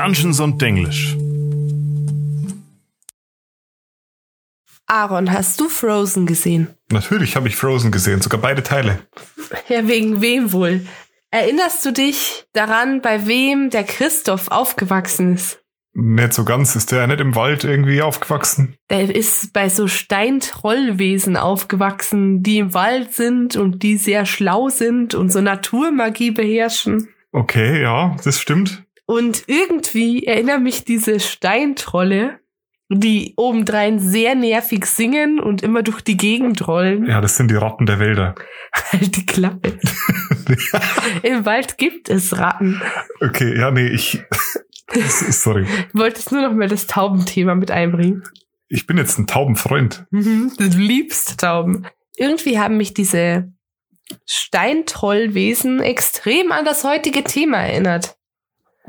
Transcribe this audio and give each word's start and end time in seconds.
Dungeons 0.00 0.40
und 0.40 0.62
Denglisch. 0.62 1.14
Aaron, 4.86 5.30
hast 5.30 5.60
du 5.60 5.68
Frozen 5.68 6.24
gesehen? 6.24 6.68
Natürlich 6.90 7.36
habe 7.36 7.48
ich 7.48 7.56
Frozen 7.56 7.90
gesehen, 7.90 8.22
sogar 8.22 8.40
beide 8.40 8.62
Teile. 8.62 9.00
Ja, 9.68 9.86
wegen 9.86 10.22
wem 10.22 10.52
wohl? 10.52 10.86
Erinnerst 11.30 11.84
du 11.84 11.92
dich 11.92 12.46
daran, 12.54 13.02
bei 13.02 13.26
wem 13.26 13.68
der 13.68 13.84
Christoph 13.84 14.50
aufgewachsen 14.50 15.34
ist? 15.34 15.60
Nicht 15.92 16.32
so 16.32 16.46
ganz. 16.46 16.76
Ist 16.76 16.92
der 16.92 17.06
nicht 17.06 17.20
im 17.20 17.34
Wald 17.34 17.64
irgendwie 17.64 18.00
aufgewachsen? 18.00 18.76
Der 18.88 19.14
ist 19.14 19.52
bei 19.52 19.68
so 19.68 19.86
Steintrollwesen 19.86 21.36
aufgewachsen, 21.36 22.42
die 22.42 22.56
im 22.56 22.72
Wald 22.72 23.12
sind 23.12 23.56
und 23.56 23.82
die 23.82 23.98
sehr 23.98 24.24
schlau 24.24 24.70
sind 24.70 25.14
und 25.14 25.30
so 25.30 25.42
Naturmagie 25.42 26.30
beherrschen. 26.30 27.10
Okay, 27.32 27.82
ja, 27.82 28.16
das 28.24 28.40
stimmt. 28.40 28.84
Und 29.10 29.42
irgendwie 29.48 30.24
erinnern 30.24 30.62
mich 30.62 30.84
diese 30.84 31.18
Steintrolle, 31.18 32.38
die 32.88 33.34
obendrein 33.36 33.98
sehr 33.98 34.36
nervig 34.36 34.86
singen 34.86 35.40
und 35.40 35.64
immer 35.64 35.82
durch 35.82 36.00
die 36.00 36.16
Gegend 36.16 36.68
rollen. 36.68 37.06
Ja, 37.06 37.20
das 37.20 37.36
sind 37.36 37.50
die 37.50 37.56
Ratten 37.56 37.86
der 37.86 37.98
Wälder. 37.98 38.36
Halt 38.72 39.16
die 39.16 39.26
Klappe. 39.26 39.80
Im 41.24 41.44
Wald 41.44 41.76
gibt 41.76 42.08
es 42.08 42.38
Ratten. 42.38 42.80
Okay, 43.20 43.58
ja, 43.58 43.72
nee, 43.72 43.88
ich. 43.88 44.22
Sorry. 44.94 45.64
Ich 45.64 45.94
wollte 45.98 46.20
jetzt 46.20 46.30
nur 46.30 46.42
noch 46.42 46.54
mal 46.54 46.68
das 46.68 46.86
Taubenthema 46.86 47.56
mit 47.56 47.72
einbringen. 47.72 48.22
Ich 48.68 48.86
bin 48.86 48.96
jetzt 48.96 49.18
ein 49.18 49.26
Taubenfreund. 49.26 50.06
Mhm, 50.12 50.52
du 50.56 50.66
liebst 50.78 51.40
Tauben. 51.40 51.84
Irgendwie 52.16 52.60
haben 52.60 52.76
mich 52.76 52.94
diese 52.94 53.52
Steintrollwesen 54.24 55.80
extrem 55.80 56.52
an 56.52 56.64
das 56.64 56.84
heutige 56.84 57.24
Thema 57.24 57.58
erinnert. 57.58 58.16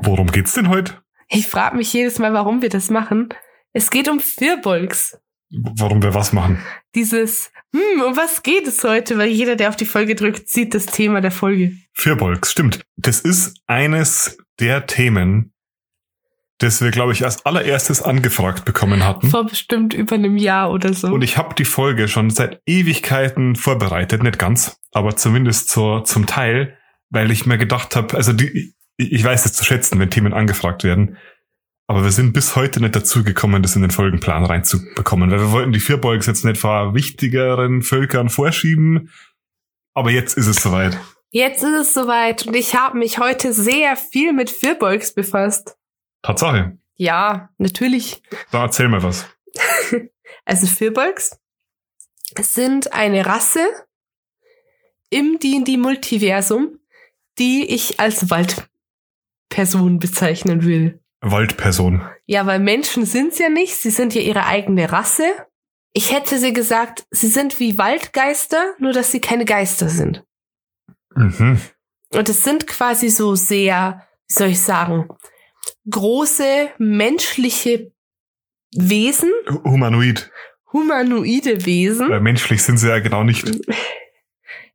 Worum 0.04 0.26
geht's 0.32 0.54
denn 0.54 0.68
heute? 0.68 1.02
Ich 1.28 1.46
frage 1.46 1.76
mich 1.76 1.92
jedes 1.92 2.18
Mal, 2.18 2.32
warum 2.32 2.60
wir 2.60 2.68
das 2.68 2.90
machen. 2.90 3.28
Es 3.72 3.90
geht 3.90 4.08
um 4.08 4.20
Firbolgs. 4.20 5.16
Warum 5.50 6.02
wir 6.02 6.12
was 6.12 6.32
machen? 6.32 6.62
Dieses, 6.94 7.52
hm, 7.74 8.02
um 8.02 8.16
was 8.16 8.42
geht 8.42 8.66
es 8.66 8.82
heute? 8.82 9.16
Weil 9.16 9.28
jeder, 9.28 9.54
der 9.54 9.68
auf 9.68 9.76
die 9.76 9.86
Folge 9.86 10.14
drückt, 10.14 10.48
sieht 10.48 10.74
das 10.74 10.86
Thema 10.86 11.20
der 11.20 11.30
Folge. 11.30 11.76
Firbolgs, 11.92 12.50
stimmt. 12.50 12.80
Das 12.96 13.20
ist 13.20 13.58
eines 13.66 14.38
der 14.58 14.86
Themen, 14.86 15.52
das 16.58 16.82
wir, 16.82 16.90
glaube 16.90 17.12
ich, 17.12 17.24
als 17.24 17.46
allererstes 17.46 18.02
angefragt 18.02 18.64
bekommen 18.64 19.04
hatten. 19.04 19.30
Vor 19.30 19.46
bestimmt 19.46 19.94
über 19.94 20.16
einem 20.16 20.36
Jahr 20.36 20.72
oder 20.72 20.92
so. 20.94 21.08
Und 21.08 21.22
ich 21.22 21.36
habe 21.36 21.54
die 21.54 21.64
Folge 21.64 22.08
schon 22.08 22.30
seit 22.30 22.60
Ewigkeiten 22.66 23.56
vorbereitet, 23.56 24.22
nicht 24.22 24.38
ganz, 24.38 24.80
aber 24.90 25.16
zumindest 25.16 25.68
zur, 25.68 26.04
zum 26.04 26.26
Teil, 26.26 26.76
weil 27.10 27.30
ich 27.30 27.46
mir 27.46 27.58
gedacht 27.58 27.94
habe, 27.94 28.16
also 28.16 28.32
die, 28.32 28.74
ich 28.96 29.24
weiß 29.24 29.44
es 29.46 29.52
zu 29.52 29.64
schätzen, 29.64 29.98
wenn 29.98 30.10
Themen 30.10 30.32
angefragt 30.32 30.84
werden, 30.84 31.16
aber 31.86 32.04
wir 32.04 32.12
sind 32.12 32.32
bis 32.32 32.56
heute 32.56 32.80
nicht 32.80 32.96
dazu 32.96 33.24
gekommen, 33.24 33.62
das 33.62 33.76
in 33.76 33.82
den 33.82 33.90
Folgenplan 33.90 34.44
reinzubekommen, 34.44 35.30
weil 35.30 35.40
wir 35.40 35.52
wollten 35.52 35.72
die 35.72 35.80
Vierbolgs 35.80 36.26
jetzt 36.26 36.44
nicht 36.44 36.58
vor 36.58 36.94
wichtigeren 36.94 37.82
Völkern 37.82 38.28
vorschieben, 38.28 39.10
aber 39.94 40.10
jetzt 40.10 40.36
ist 40.36 40.46
es 40.46 40.56
soweit. 40.56 40.98
Jetzt 41.30 41.62
ist 41.62 41.80
es 41.80 41.94
soweit 41.94 42.46
und 42.46 42.54
ich 42.54 42.74
habe 42.74 42.98
mich 42.98 43.18
heute 43.18 43.52
sehr 43.52 43.96
viel 43.96 44.32
mit 44.32 44.50
Vierbolgs 44.50 45.14
befasst. 45.14 45.76
Tatsache. 46.22 46.78
Ja, 46.96 47.50
natürlich. 47.58 48.22
Da 48.50 48.62
erzähl 48.62 48.88
mal 48.88 49.02
was. 49.02 49.26
Also 50.44 50.66
Firbolgs 50.66 51.38
sind 52.40 52.92
eine 52.92 53.26
Rasse 53.26 53.64
im 55.10 55.38
D&D-Multiversum, 55.38 56.80
die 57.38 57.64
ich 57.66 58.00
als 58.00 58.30
Waldperson 59.52 59.98
bezeichnen 59.98 60.64
will. 60.64 60.98
Waldperson. 61.20 62.02
Ja, 62.26 62.46
weil 62.46 62.58
Menschen 62.58 63.04
sind's 63.04 63.38
ja 63.38 63.48
nicht, 63.48 63.74
sie 63.76 63.90
sind 63.90 64.14
ja 64.14 64.22
ihre 64.22 64.46
eigene 64.46 64.90
Rasse. 64.90 65.24
Ich 65.92 66.12
hätte 66.12 66.38
sie 66.38 66.52
gesagt, 66.52 67.04
sie 67.10 67.28
sind 67.28 67.60
wie 67.60 67.76
Waldgeister, 67.76 68.74
nur 68.78 68.92
dass 68.92 69.12
sie 69.12 69.20
keine 69.20 69.44
Geister 69.44 69.88
sind. 69.88 70.24
Mhm. 71.14 71.60
Und 72.14 72.28
es 72.28 72.42
sind 72.44 72.66
quasi 72.66 73.10
so 73.10 73.34
sehr, 73.34 74.06
wie 74.28 74.34
soll 74.34 74.48
ich 74.48 74.60
sagen, 74.60 75.08
große 75.88 76.70
menschliche 76.78 77.92
Wesen, 78.74 79.30
Humanoid. 79.64 80.30
humanoide 80.72 81.66
Wesen, 81.66 82.08
Weil 82.08 82.20
menschlich 82.20 82.62
sind 82.62 82.78
sie 82.78 82.88
ja 82.88 83.00
genau 83.00 83.22
nicht. 83.22 83.44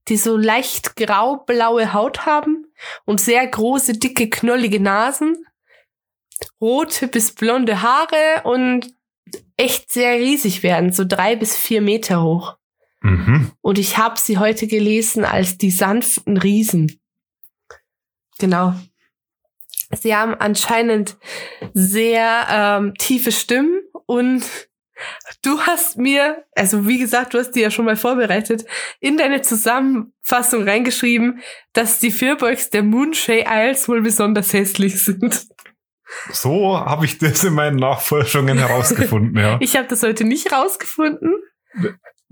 die 0.07 0.17
so 0.17 0.37
leicht 0.37 0.95
grau-blaue 0.95 1.93
Haut 1.93 2.27
haben 2.27 2.66
und 3.05 3.21
sehr 3.21 3.45
große, 3.45 3.93
dicke, 3.93 4.29
knollige 4.29 4.79
Nasen, 4.79 5.45
rote 6.61 7.07
bis 7.07 7.33
blonde 7.33 7.81
Haare 7.81 8.43
und 8.43 8.93
echt 9.57 9.91
sehr 9.91 10.17
riesig 10.17 10.63
werden, 10.63 10.93
so 10.93 11.03
drei 11.05 11.35
bis 11.35 11.55
vier 11.57 11.81
Meter 11.81 12.23
hoch. 12.23 12.57
Mhm. 13.01 13.51
Und 13.61 13.77
ich 13.79 13.97
habe 13.97 14.19
sie 14.19 14.37
heute 14.37 14.67
gelesen 14.67 15.25
als 15.25 15.57
die 15.57 15.71
sanften 15.71 16.37
Riesen. 16.37 16.99
Genau. 18.39 18.73
Sie 19.95 20.15
haben 20.15 20.35
anscheinend 20.35 21.17
sehr 21.73 22.47
ähm, 22.49 22.93
tiefe 22.95 23.31
Stimmen 23.31 23.81
und 24.05 24.43
du 25.43 25.59
hast 25.61 25.97
mir, 25.97 26.45
also 26.55 26.87
wie 26.87 26.99
gesagt, 26.99 27.33
du 27.33 27.39
hast 27.39 27.51
die 27.51 27.61
ja 27.61 27.71
schon 27.71 27.85
mal 27.85 27.95
vorbereitet, 27.95 28.65
in 28.99 29.17
deine 29.17 29.41
Zusammenfassung 29.41 30.63
reingeschrieben, 30.63 31.41
dass 31.73 31.99
die 31.99 32.11
Firbolgs 32.11 32.69
der 32.69 32.83
Moonshay 32.83 33.45
Isles 33.47 33.87
wohl 33.87 34.01
besonders 34.01 34.53
hässlich 34.53 35.03
sind. 35.03 35.47
So 36.31 36.77
habe 36.77 37.05
ich 37.05 37.17
das 37.17 37.43
in 37.43 37.53
meinen 37.53 37.77
Nachforschungen 37.77 38.57
herausgefunden, 38.57 39.37
ja. 39.37 39.57
Ich 39.61 39.75
habe 39.75 39.87
das 39.87 40.03
heute 40.03 40.23
nicht 40.23 40.51
rausgefunden. 40.51 41.35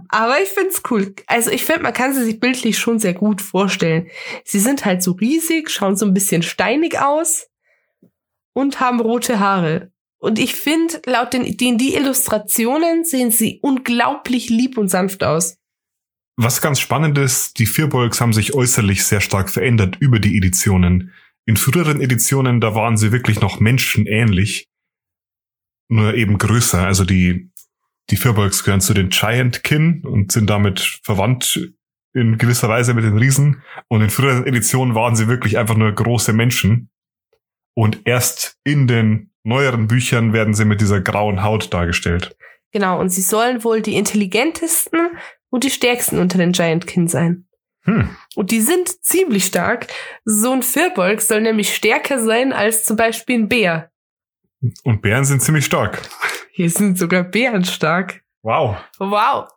Aber 0.09 0.41
ich 0.41 0.49
find's 0.49 0.81
cool. 0.89 1.13
Also 1.27 1.51
ich 1.51 1.65
finde, 1.65 1.83
man 1.83 1.93
kann 1.93 2.13
sie 2.13 2.23
sich 2.23 2.39
bildlich 2.39 2.77
schon 2.77 2.99
sehr 2.99 3.13
gut 3.13 3.41
vorstellen. 3.41 4.09
Sie 4.43 4.59
sind 4.59 4.85
halt 4.85 5.01
so 5.01 5.11
riesig, 5.13 5.69
schauen 5.69 5.95
so 5.95 6.05
ein 6.05 6.13
bisschen 6.13 6.41
steinig 6.41 6.99
aus 6.99 7.47
und 8.53 8.79
haben 8.79 8.99
rote 8.99 9.39
Haare. 9.39 9.91
Und 10.25 10.39
ich 10.39 10.55
finde, 10.55 10.99
laut 11.05 11.33
den, 11.33 11.55
den 11.55 11.77
die 11.77 11.93
Illustrationen 11.93 13.05
sehen 13.05 13.29
sie 13.29 13.59
unglaublich 13.61 14.49
lieb 14.49 14.75
und 14.75 14.87
sanft 14.87 15.23
aus. 15.23 15.59
Was 16.35 16.61
ganz 16.61 16.79
spannend 16.79 17.19
ist, 17.19 17.59
die 17.59 17.67
Vierbolgs 17.67 18.19
haben 18.19 18.33
sich 18.33 18.55
äußerlich 18.55 19.05
sehr 19.05 19.21
stark 19.21 19.51
verändert 19.51 19.97
über 19.99 20.17
die 20.17 20.35
Editionen. 20.35 21.13
In 21.45 21.57
früheren 21.57 22.01
Editionen, 22.01 22.59
da 22.59 22.73
waren 22.73 22.97
sie 22.97 23.11
wirklich 23.11 23.39
noch 23.39 23.59
menschenähnlich, 23.59 24.67
nur 25.89 26.15
eben 26.15 26.39
größer. 26.39 26.83
Also 26.83 27.05
die, 27.05 27.51
die 28.09 28.17
Vierbolgs 28.17 28.63
gehören 28.63 28.81
zu 28.81 28.95
den 28.95 29.09
Giant 29.09 29.63
Kin 29.63 30.01
und 30.03 30.31
sind 30.31 30.49
damit 30.49 31.01
verwandt 31.03 31.71
in 32.15 32.39
gewisser 32.39 32.67
Weise 32.67 32.95
mit 32.95 33.03
den 33.03 33.19
Riesen. 33.19 33.61
Und 33.89 34.01
in 34.01 34.09
früheren 34.09 34.47
Editionen 34.47 34.95
waren 34.95 35.15
sie 35.15 35.27
wirklich 35.27 35.59
einfach 35.59 35.77
nur 35.77 35.91
große 35.91 36.33
Menschen. 36.33 36.89
Und 37.75 38.01
erst 38.05 38.57
in 38.63 38.87
den 38.87 39.29
neueren 39.45 39.87
Büchern 39.87 40.33
werden 40.33 40.53
sie 40.53 40.65
mit 40.65 40.81
dieser 40.81 41.01
grauen 41.01 41.43
Haut 41.43 41.73
dargestellt. 41.73 42.35
Genau, 42.71 42.99
und 42.99 43.09
sie 43.09 43.21
sollen 43.21 43.63
wohl 43.63 43.81
die 43.81 43.95
intelligentesten 43.95 45.17
und 45.49 45.63
die 45.63 45.69
stärksten 45.69 46.19
unter 46.19 46.37
den 46.37 46.51
Giant 46.51 46.87
Kin 46.87 47.07
sein. 47.07 47.47
Hm. 47.83 48.09
Und 48.35 48.51
die 48.51 48.61
sind 48.61 49.03
ziemlich 49.05 49.45
stark. 49.45 49.87
So 50.25 50.51
ein 50.51 50.63
Firbolg 50.63 51.21
soll 51.21 51.41
nämlich 51.41 51.73
stärker 51.73 52.19
sein 52.19 52.51
als 52.51 52.83
zum 52.83 52.97
Beispiel 52.97 53.39
ein 53.39 53.47
Bär. 53.47 53.91
Und 54.83 55.01
Bären 55.01 55.23
sind 55.23 55.41
ziemlich 55.41 55.65
stark. 55.65 56.01
Hier 56.51 56.69
sind 56.69 56.97
sogar 56.97 57.23
Bären 57.23 57.63
stark. 57.63 58.21
Wow. 58.41 58.77
Wow. 58.97 59.47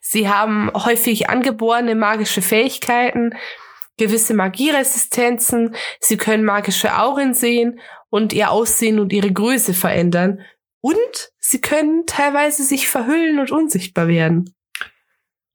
Sie 0.00 0.28
haben 0.28 0.70
häufig 0.74 1.28
angeborene 1.28 1.94
magische 1.94 2.42
Fähigkeiten, 2.42 3.34
gewisse 3.96 4.34
Magieresistenzen, 4.34 5.74
sie 6.00 6.16
können 6.16 6.44
magische 6.44 6.98
Auren 6.98 7.34
sehen 7.34 7.80
und 8.10 8.32
ihr 8.32 8.50
Aussehen 8.50 8.98
und 8.98 9.12
ihre 9.12 9.32
Größe 9.32 9.74
verändern. 9.74 10.40
Und 10.80 11.32
sie 11.38 11.60
können 11.60 12.04
teilweise 12.06 12.62
sich 12.62 12.88
verhüllen 12.88 13.38
und 13.38 13.50
unsichtbar 13.50 14.08
werden. 14.08 14.54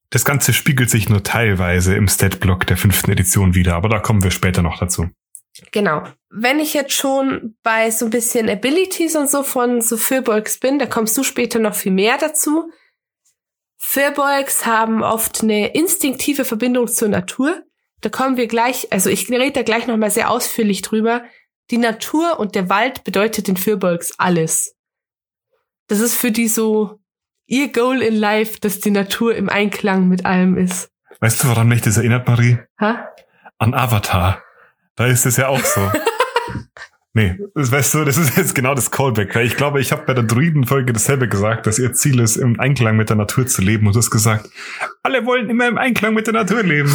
Das 0.09 0.25
Ganze 0.25 0.53
spiegelt 0.53 0.89
sich 0.89 1.07
nur 1.07 1.23
teilweise 1.23 1.95
im 1.95 2.07
Statblock 2.07 2.65
der 2.65 2.77
fünften 2.77 3.11
Edition 3.11 3.53
wieder, 3.53 3.75
aber 3.75 3.89
da 3.89 3.99
kommen 3.99 4.23
wir 4.23 4.31
später 4.31 4.63
noch 4.63 4.79
dazu. 4.79 5.09
Genau. 5.71 6.03
Wenn 6.29 6.59
ich 6.59 6.73
jetzt 6.73 6.93
schon 6.93 7.55
bei 7.63 7.91
so 7.91 8.05
ein 8.05 8.11
bisschen 8.11 8.49
Abilities 8.49 9.15
und 9.15 9.29
so 9.29 9.43
von 9.43 9.81
so 9.81 9.97
Firbolgs 9.97 10.59
bin, 10.59 10.79
da 10.79 10.85
kommst 10.85 11.17
du 11.17 11.23
später 11.23 11.59
noch 11.59 11.75
viel 11.75 11.91
mehr 11.91 12.17
dazu. 12.17 12.71
Firbolgs 13.77 14.65
haben 14.65 15.03
oft 15.03 15.43
eine 15.43 15.73
instinktive 15.73 16.45
Verbindung 16.45 16.87
zur 16.87 17.09
Natur. 17.09 17.63
Da 18.01 18.09
kommen 18.09 18.37
wir 18.37 18.47
gleich, 18.47 18.91
also 18.91 19.09
ich 19.09 19.29
rede 19.29 19.51
da 19.51 19.63
gleich 19.63 19.87
nochmal 19.87 20.11
sehr 20.11 20.29
ausführlich 20.29 20.81
drüber. 20.81 21.23
Die 21.69 21.77
Natur 21.77 22.39
und 22.39 22.55
der 22.55 22.69
Wald 22.69 23.03
bedeutet 23.03 23.47
den 23.47 23.57
Firbolgs 23.57 24.13
alles. 24.17 24.75
Das 25.87 25.99
ist 25.99 26.15
für 26.15 26.31
die 26.31 26.47
so 26.47 26.99
ihr 27.45 27.71
Goal 27.71 28.01
in 28.01 28.15
life, 28.15 28.59
dass 28.59 28.79
die 28.79 28.91
Natur 28.91 29.35
im 29.35 29.49
Einklang 29.49 30.07
mit 30.07 30.25
allem 30.25 30.57
ist. 30.57 30.91
Weißt 31.19 31.43
du, 31.43 31.49
woran 31.49 31.67
mich 31.67 31.81
das 31.81 31.97
erinnert, 31.97 32.27
Marie? 32.27 32.59
Ha? 32.79 33.09
An 33.57 33.73
Avatar. 33.73 34.41
Da 34.95 35.07
ist 35.07 35.25
es 35.25 35.37
ja 35.37 35.47
auch 35.47 35.63
so. 35.63 35.81
Nee, 37.19 37.37
das 37.53 37.69
weißt 37.71 37.93
du, 37.95 38.05
das 38.05 38.17
ist 38.17 38.37
jetzt 38.37 38.55
genau 38.55 38.73
das 38.75 38.91
Callback, 38.91 39.35
weil 39.35 39.45
ich 39.45 39.57
glaube, 39.57 39.81
ich 39.81 39.91
habe 39.91 40.03
bei 40.05 40.13
der 40.13 40.23
Druiden-Folge 40.23 40.93
dasselbe 40.93 41.27
gesagt, 41.27 41.67
dass 41.67 41.77
ihr 41.77 41.91
Ziel 41.91 42.19
ist, 42.19 42.37
im 42.37 42.57
Einklang 42.59 42.95
mit 42.95 43.09
der 43.09 43.17
Natur 43.17 43.45
zu 43.45 43.61
leben. 43.61 43.87
Und 43.87 43.93
du 43.95 43.99
hast 43.99 44.09
gesagt, 44.09 44.49
alle 45.03 45.25
wollen 45.25 45.49
immer 45.49 45.67
im 45.67 45.77
Einklang 45.77 46.13
mit 46.13 46.27
der 46.27 46.33
Natur 46.33 46.63
leben. 46.63 46.89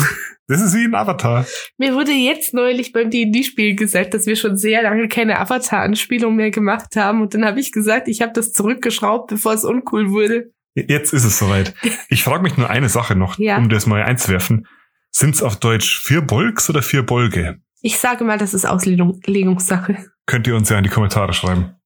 Das 0.46 0.60
ist 0.60 0.74
wie 0.74 0.84
ein 0.84 0.94
Avatar. 0.94 1.46
Mir 1.78 1.94
wurde 1.94 2.12
jetzt 2.12 2.52
neulich 2.54 2.92
beim 2.92 3.10
D&D-Spiel 3.10 3.74
gesagt, 3.76 4.12
dass 4.14 4.26
wir 4.26 4.36
schon 4.36 4.56
sehr 4.58 4.82
lange 4.82 5.08
keine 5.08 5.38
Avatar-Anspielung 5.40 6.36
mehr 6.36 6.50
gemacht 6.50 6.96
haben. 6.96 7.22
Und 7.22 7.34
dann 7.34 7.44
habe 7.44 7.60
ich 7.60 7.72
gesagt, 7.72 8.08
ich 8.08 8.20
habe 8.22 8.32
das 8.34 8.52
zurückgeschraubt, 8.52 9.28
bevor 9.30 9.54
es 9.54 9.64
uncool 9.64 10.10
wurde. 10.10 10.52
Jetzt 10.74 11.12
ist 11.12 11.24
es 11.24 11.38
soweit. 11.38 11.74
Ich 12.08 12.24
frage 12.24 12.42
mich 12.42 12.56
nur 12.56 12.68
eine 12.68 12.88
Sache 12.88 13.14
noch, 13.14 13.38
Ja. 13.38 13.56
um 13.58 13.68
das 13.68 13.86
mal 13.86 14.02
einzuwerfen. 14.02 14.66
Sind 15.10 15.34
es 15.34 15.42
auf 15.42 15.56
Deutsch 15.56 16.00
vier 16.02 16.20
Bolks 16.20 16.68
oder 16.68 16.82
vier 16.82 17.04
Bolge? 17.04 17.58
Ich 17.84 17.98
sage 17.98 18.24
mal, 18.24 18.38
das 18.38 18.54
ist 18.54 18.64
Auslegungssache. 18.64 20.06
Könnt 20.24 20.46
ihr 20.46 20.56
uns 20.56 20.70
ja 20.70 20.78
in 20.78 20.84
die 20.84 20.90
Kommentare 20.90 21.34
schreiben. 21.34 21.76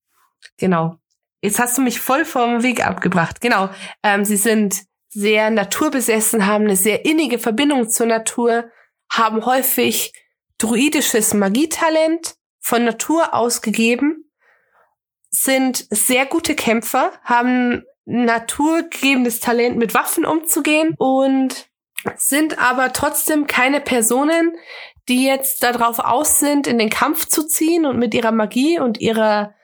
Genau. 0.55 0.95
Jetzt 1.41 1.59
hast 1.59 1.77
du 1.77 1.81
mich 1.81 1.99
voll 1.99 2.23
vom 2.23 2.63
Weg 2.63 2.87
abgebracht. 2.87 3.41
Genau. 3.41 3.69
Ähm, 4.01 4.23
sie 4.23 4.37
sind 4.37 4.83
sehr 5.09 5.49
naturbesessen, 5.49 6.45
haben 6.45 6.63
eine 6.63 6.77
sehr 6.77 7.03
innige 7.03 7.37
Verbindung 7.37 7.89
zur 7.89 8.05
Natur, 8.05 8.71
haben 9.11 9.45
häufig 9.45 10.13
druidisches 10.57 11.33
Magietalent 11.33 12.35
von 12.61 12.85
Natur 12.85 13.33
aus 13.33 13.61
gegeben, 13.61 14.31
sind 15.31 15.85
sehr 15.89 16.25
gute 16.25 16.55
Kämpfer, 16.55 17.11
haben 17.25 17.83
naturgegebenes 18.05 19.41
Talent, 19.41 19.75
mit 19.75 19.93
Waffen 19.93 20.25
umzugehen 20.25 20.95
und 20.97 21.67
sind 22.15 22.57
aber 22.57 22.93
trotzdem 22.93 23.47
keine 23.47 23.81
Personen, 23.81 24.55
die 25.09 25.25
jetzt 25.25 25.63
darauf 25.63 25.99
aus 25.99 26.39
sind, 26.39 26.67
in 26.67 26.77
den 26.77 26.89
Kampf 26.89 27.25
zu 27.25 27.45
ziehen 27.47 27.85
und 27.85 27.97
mit 27.97 28.13
ihrer 28.13 28.31
Magie 28.31 28.79
und 28.79 28.99
ihrer 28.99 29.55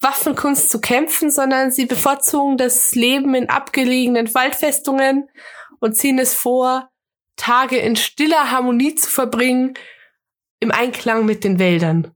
Waffenkunst 0.00 0.70
zu 0.70 0.80
kämpfen, 0.80 1.30
sondern 1.30 1.70
sie 1.70 1.86
bevorzugen 1.86 2.56
das 2.56 2.94
Leben 2.94 3.34
in 3.34 3.48
abgelegenen 3.48 4.34
Waldfestungen 4.34 5.28
und 5.80 5.96
ziehen 5.96 6.18
es 6.18 6.34
vor, 6.34 6.90
Tage 7.36 7.76
in 7.76 7.96
stiller 7.96 8.50
Harmonie 8.50 8.94
zu 8.94 9.10
verbringen, 9.10 9.74
im 10.60 10.70
Einklang 10.70 11.26
mit 11.26 11.44
den 11.44 11.58
Wäldern. 11.58 12.12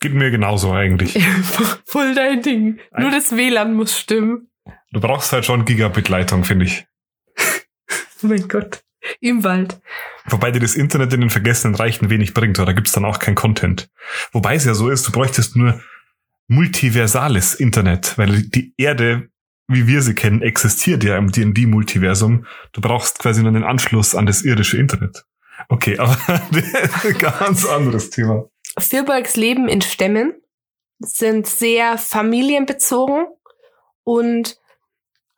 Geht 0.00 0.14
mir 0.14 0.30
genauso 0.30 0.72
eigentlich. 0.72 1.14
Voll 1.84 2.14
dein 2.14 2.42
Ding. 2.42 2.78
Nur 2.96 3.10
das 3.10 3.36
WLAN 3.36 3.74
muss 3.74 3.98
stimmen. 3.98 4.50
Du 4.92 5.00
brauchst 5.00 5.32
halt 5.32 5.44
schon 5.44 5.64
Gigabit-Leitung, 5.64 6.44
finde 6.44 6.66
ich. 6.66 6.86
Oh 8.22 8.22
mein 8.28 8.46
Gott. 8.46 8.84
Im 9.20 9.42
Wald. 9.42 9.80
Wobei 10.26 10.50
dir 10.50 10.60
das 10.60 10.74
Internet 10.74 11.12
in 11.12 11.20
den 11.20 11.30
vergessenen 11.30 11.74
Reichen 11.74 12.10
wenig 12.10 12.32
bringt, 12.34 12.58
oder 12.58 12.72
gibt's 12.72 12.92
dann 12.92 13.04
auch 13.04 13.18
kein 13.18 13.34
Content. 13.34 13.90
Wobei 14.32 14.54
es 14.54 14.64
ja 14.64 14.74
so 14.74 14.88
ist, 14.88 15.06
du 15.06 15.12
bräuchtest 15.12 15.56
nur 15.56 15.80
multiversales 16.48 17.54
Internet, 17.54 18.16
weil 18.16 18.42
die 18.42 18.74
Erde, 18.76 19.28
wie 19.68 19.86
wir 19.86 20.02
sie 20.02 20.14
kennen, 20.14 20.42
existiert 20.42 21.04
ja 21.04 21.16
im 21.16 21.30
D&D-Multiversum. 21.30 22.46
Du 22.72 22.80
brauchst 22.80 23.18
quasi 23.18 23.42
nur 23.42 23.52
den 23.52 23.64
Anschluss 23.64 24.14
an 24.14 24.26
das 24.26 24.42
irdische 24.42 24.78
Internet. 24.78 25.24
Okay, 25.68 25.98
aber 25.98 26.16
ganz 27.18 27.66
anderes 27.66 28.10
Thema. 28.10 28.44
Firbolgs 28.78 29.36
leben 29.36 29.68
in 29.68 29.82
Stämmen, 29.82 30.34
sind 30.98 31.46
sehr 31.46 31.98
familienbezogen 31.98 33.26
und 34.04 34.58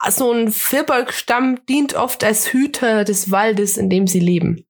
so 0.09 0.33
ein 0.33 0.51
Firbolg-Stamm 0.51 1.65
dient 1.67 1.95
oft 1.95 2.23
als 2.25 2.53
Hüter 2.53 3.05
des 3.05 3.31
Waldes, 3.31 3.77
in 3.77 3.91
dem 3.91 4.07
sie 4.07 4.21
leben. 4.21 4.66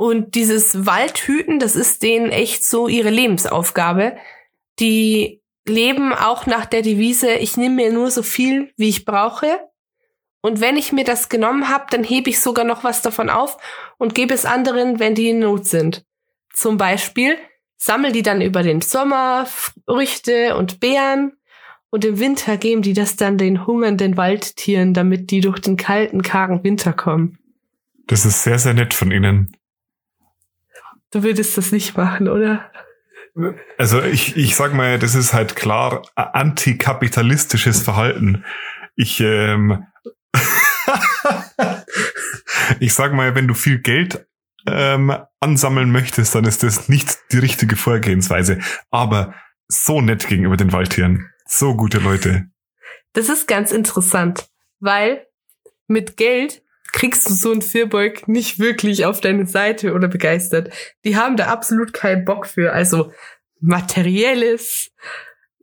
Und 0.00 0.34
dieses 0.34 0.86
Waldhüten, 0.86 1.58
das 1.58 1.76
ist 1.76 2.02
denen 2.02 2.30
echt 2.30 2.64
so 2.64 2.88
ihre 2.88 3.10
Lebensaufgabe. 3.10 4.16
Die 4.78 5.42
leben 5.68 6.14
auch 6.14 6.46
nach 6.46 6.64
der 6.64 6.80
Devise, 6.80 7.34
ich 7.34 7.58
nehme 7.58 7.74
mir 7.74 7.92
nur 7.92 8.10
so 8.10 8.22
viel, 8.22 8.72
wie 8.78 8.88
ich 8.88 9.04
brauche. 9.04 9.60
Und 10.40 10.62
wenn 10.62 10.78
ich 10.78 10.92
mir 10.92 11.04
das 11.04 11.28
genommen 11.28 11.68
habe, 11.68 11.84
dann 11.90 12.02
hebe 12.02 12.30
ich 12.30 12.40
sogar 12.40 12.64
noch 12.64 12.82
was 12.82 13.02
davon 13.02 13.28
auf 13.28 13.58
und 13.98 14.14
gebe 14.14 14.32
es 14.32 14.46
anderen, 14.46 15.00
wenn 15.00 15.14
die 15.14 15.28
in 15.28 15.40
Not 15.40 15.66
sind. 15.66 16.06
Zum 16.50 16.78
Beispiel 16.78 17.36
sammeln 17.76 18.14
die 18.14 18.22
dann 18.22 18.40
über 18.40 18.62
den 18.62 18.80
Sommer 18.80 19.44
Früchte 19.44 20.56
und 20.56 20.80
Beeren 20.80 21.36
und 21.90 22.06
im 22.06 22.18
Winter 22.18 22.56
geben 22.56 22.80
die 22.80 22.94
das 22.94 23.16
dann 23.16 23.36
den 23.36 23.66
hungernden 23.66 24.16
Waldtieren, 24.16 24.94
damit 24.94 25.30
die 25.30 25.42
durch 25.42 25.58
den 25.58 25.76
kalten, 25.76 26.22
kargen 26.22 26.64
Winter 26.64 26.94
kommen. 26.94 27.38
Das 28.06 28.24
ist 28.24 28.44
sehr, 28.44 28.58
sehr 28.58 28.72
nett 28.72 28.94
von 28.94 29.10
Ihnen. 29.10 29.54
Du 31.10 31.22
würdest 31.22 31.56
das 31.58 31.72
nicht 31.72 31.96
machen, 31.96 32.28
oder? 32.28 32.70
Also 33.78 34.02
ich, 34.02 34.36
ich 34.36 34.56
sag 34.56 34.74
mal, 34.74 34.98
das 34.98 35.14
ist 35.14 35.32
halt 35.32 35.56
klar 35.56 36.02
antikapitalistisches 36.14 37.82
Verhalten. 37.82 38.44
Ich, 38.96 39.20
ähm, 39.20 39.86
ich 42.80 42.94
sag 42.94 43.12
mal, 43.12 43.34
wenn 43.34 43.48
du 43.48 43.54
viel 43.54 43.78
Geld 43.78 44.26
ähm, 44.66 45.16
ansammeln 45.40 45.90
möchtest, 45.90 46.34
dann 46.34 46.44
ist 46.44 46.62
das 46.62 46.88
nicht 46.88 47.18
die 47.32 47.38
richtige 47.38 47.76
Vorgehensweise. 47.76 48.58
Aber 48.90 49.34
so 49.68 50.00
nett 50.00 50.28
gegenüber 50.28 50.56
den 50.56 50.72
Waldtieren. 50.72 51.30
So 51.46 51.76
gute 51.76 51.98
Leute. 51.98 52.50
Das 53.12 53.28
ist 53.28 53.48
ganz 53.48 53.72
interessant, 53.72 54.48
weil 54.78 55.26
mit 55.86 56.16
Geld 56.16 56.62
kriegst 56.92 57.28
du 57.28 57.34
so 57.34 57.52
ein 57.52 57.62
Firbolg 57.62 58.28
nicht 58.28 58.58
wirklich 58.58 59.04
auf 59.04 59.20
deine 59.20 59.46
Seite 59.46 59.92
oder 59.94 60.08
begeistert. 60.08 60.72
Die 61.04 61.16
haben 61.16 61.36
da 61.36 61.46
absolut 61.46 61.92
keinen 61.92 62.24
Bock 62.24 62.46
für. 62.46 62.72
Also 62.72 63.12
materielles 63.60 64.90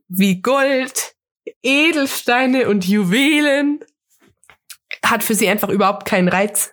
wie 0.07 0.41
Gold, 0.41 1.15
Edelsteine 1.63 2.69
und 2.69 2.88
Juwelen 2.88 3.79
hat 5.03 5.24
für 5.24 5.35
sie 5.35 5.47
einfach 5.47 5.69
überhaupt 5.69 6.07
keinen 6.07 6.27
Reiz. 6.27 6.71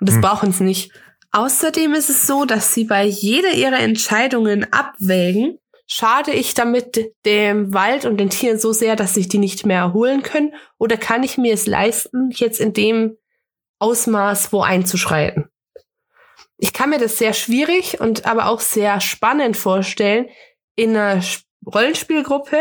Und 0.00 0.08
das 0.08 0.16
Hm. 0.16 0.22
brauchen 0.22 0.52
sie 0.52 0.64
nicht. 0.64 0.92
Außerdem 1.32 1.94
ist 1.94 2.10
es 2.10 2.26
so, 2.26 2.44
dass 2.44 2.74
sie 2.74 2.84
bei 2.84 3.04
jeder 3.04 3.52
ihrer 3.52 3.78
Entscheidungen 3.78 4.72
abwägen, 4.72 5.58
schade 5.86 6.32
ich 6.32 6.54
damit 6.54 7.12
dem 7.24 7.72
Wald 7.72 8.04
und 8.04 8.16
den 8.18 8.30
Tieren 8.30 8.58
so 8.58 8.72
sehr, 8.72 8.96
dass 8.96 9.14
sich 9.14 9.28
die 9.28 9.38
nicht 9.38 9.64
mehr 9.64 9.78
erholen 9.78 10.22
können? 10.22 10.54
Oder 10.78 10.96
kann 10.96 11.22
ich 11.22 11.38
mir 11.38 11.54
es 11.54 11.66
leisten, 11.66 12.30
jetzt 12.30 12.60
in 12.60 12.72
dem 12.72 13.16
Ausmaß 13.80 14.52
wo 14.52 14.62
einzuschreiten? 14.62 15.48
Ich 16.58 16.72
kann 16.72 16.90
mir 16.90 16.98
das 16.98 17.18
sehr 17.18 17.32
schwierig 17.32 18.00
und 18.00 18.26
aber 18.26 18.46
auch 18.46 18.60
sehr 18.60 19.00
spannend 19.00 19.56
vorstellen 19.56 20.28
in 20.76 20.96
einer 20.96 21.22
Rollenspielgruppe, 21.66 22.56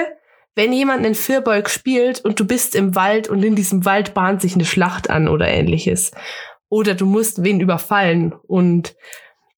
wenn 0.56 0.74
jemand 0.74 1.06
einen 1.06 1.16
Firbolg 1.16 1.70
spielt 1.70 2.24
und 2.24 2.40
du 2.40 2.46
bist 2.46 2.76
im 2.76 2.96
Wald 2.96 3.28
und 3.28 3.44
in 3.44 3.56
diesem 3.56 3.86
Wald 3.86 4.14
bahnt 4.14 4.42
sich 4.42 4.56
eine 4.56 4.66
Schlacht 4.66 5.10
an 5.10 5.28
oder 5.28 5.48
ähnliches. 5.48 6.12
Oder 6.70 6.96
du 6.96 7.06
musst 7.06 7.44
wen 7.44 7.60
überfallen 7.60 8.34
und 8.48 8.96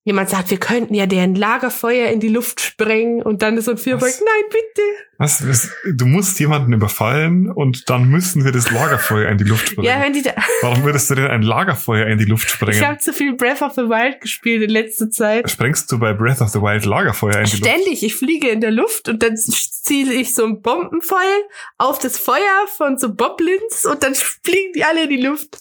jemand 0.04 0.30
sagt, 0.30 0.50
wir 0.50 0.58
könnten 0.58 0.94
ja 0.94 1.06
deren 1.06 1.34
Lagerfeuer 1.34 2.08
in 2.08 2.18
die 2.18 2.28
Luft 2.28 2.60
sprengen 2.60 3.22
und 3.22 3.42
dann 3.42 3.56
ist 3.56 3.66
so 3.66 3.72
ein 3.72 3.76
Was? 3.76 4.20
nein, 4.20 4.50
bitte. 4.50 4.82
Was, 5.18 5.48
was, 5.48 5.70
du 5.94 6.06
musst 6.06 6.40
jemanden 6.40 6.72
überfallen 6.72 7.48
und 7.48 7.88
dann 7.88 8.08
müssen 8.08 8.44
wir 8.44 8.50
das 8.50 8.70
Lagerfeuer 8.72 9.30
in 9.30 9.38
die 9.38 9.44
Luft 9.44 9.68
sprengen. 9.70 9.84
Ja, 9.88 10.02
wenn 10.02 10.12
die 10.12 10.22
da, 10.22 10.32
Warum 10.62 10.82
würdest 10.82 11.08
du 11.10 11.14
denn 11.14 11.28
ein 11.28 11.42
Lagerfeuer 11.42 12.06
in 12.06 12.18
die 12.18 12.24
Luft 12.24 12.48
ich 12.48 12.54
sprengen? 12.54 12.86
habe 12.86 12.98
zu 12.98 13.12
viel 13.12 13.36
Breath 13.36 13.62
of 13.62 13.74
the 13.74 13.82
Wild 13.82 14.20
gespielt 14.20 14.62
in 14.62 14.70
letzter 14.70 15.08
Zeit. 15.10 15.48
Sprengst 15.48 15.90
du 15.92 15.98
bei 15.98 16.12
Breath 16.12 16.40
of 16.40 16.48
the 16.48 16.60
Wild 16.60 16.84
Lagerfeuer 16.84 17.38
in 17.38 17.44
die 17.44 17.58
Luft? 17.58 17.64
Ständig, 17.64 18.02
ich 18.02 18.16
fliege 18.16 18.48
in 18.48 18.60
der 18.60 18.72
Luft 18.72 19.08
und 19.08 19.22
dann 19.22 19.36
ziehe 19.36 20.12
ich 20.12 20.34
so 20.34 20.44
ein 20.44 20.60
Bombenpfeil 20.62 21.42
auf 21.78 22.00
das 22.00 22.18
Feuer 22.18 22.66
von 22.76 22.98
so 22.98 23.14
Boblins 23.14 23.84
und 23.84 24.02
dann 24.02 24.14
fliegen 24.42 24.72
die 24.74 24.82
alle 24.82 25.04
in 25.04 25.10
die 25.10 25.22
Luft. 25.22 25.58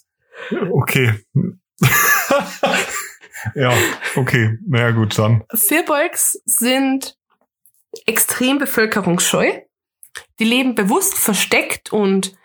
Okay. 0.71 1.13
Ja, 3.55 3.73
okay. 4.15 4.57
Naja, 4.65 4.91
gut, 4.91 5.17
dann. 5.17 5.43
Firbolgs 5.53 6.41
sind 6.45 7.17
extrem 8.05 8.57
bevölkerungsscheu. 8.57 9.51
Die 10.39 10.45
leben 10.45 10.75
bewusst 10.75 11.15
versteckt 11.15 11.91
und 11.91 12.35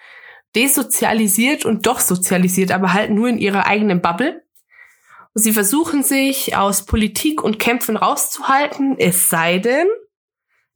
desozialisiert 0.54 1.64
und 1.64 1.86
doch 1.86 2.00
sozialisiert, 2.00 2.72
aber 2.72 2.92
halt 2.92 3.10
nur 3.10 3.28
in 3.28 3.38
ihrer 3.38 3.66
eigenen 3.66 4.00
Bubble. 4.00 4.42
Und 5.34 5.42
sie 5.42 5.52
versuchen 5.52 6.02
sich 6.02 6.56
aus 6.56 6.86
Politik 6.86 7.42
und 7.44 7.58
Kämpfen 7.58 7.96
rauszuhalten, 7.96 8.96
es 8.98 9.28
sei 9.28 9.58
denn, 9.58 9.86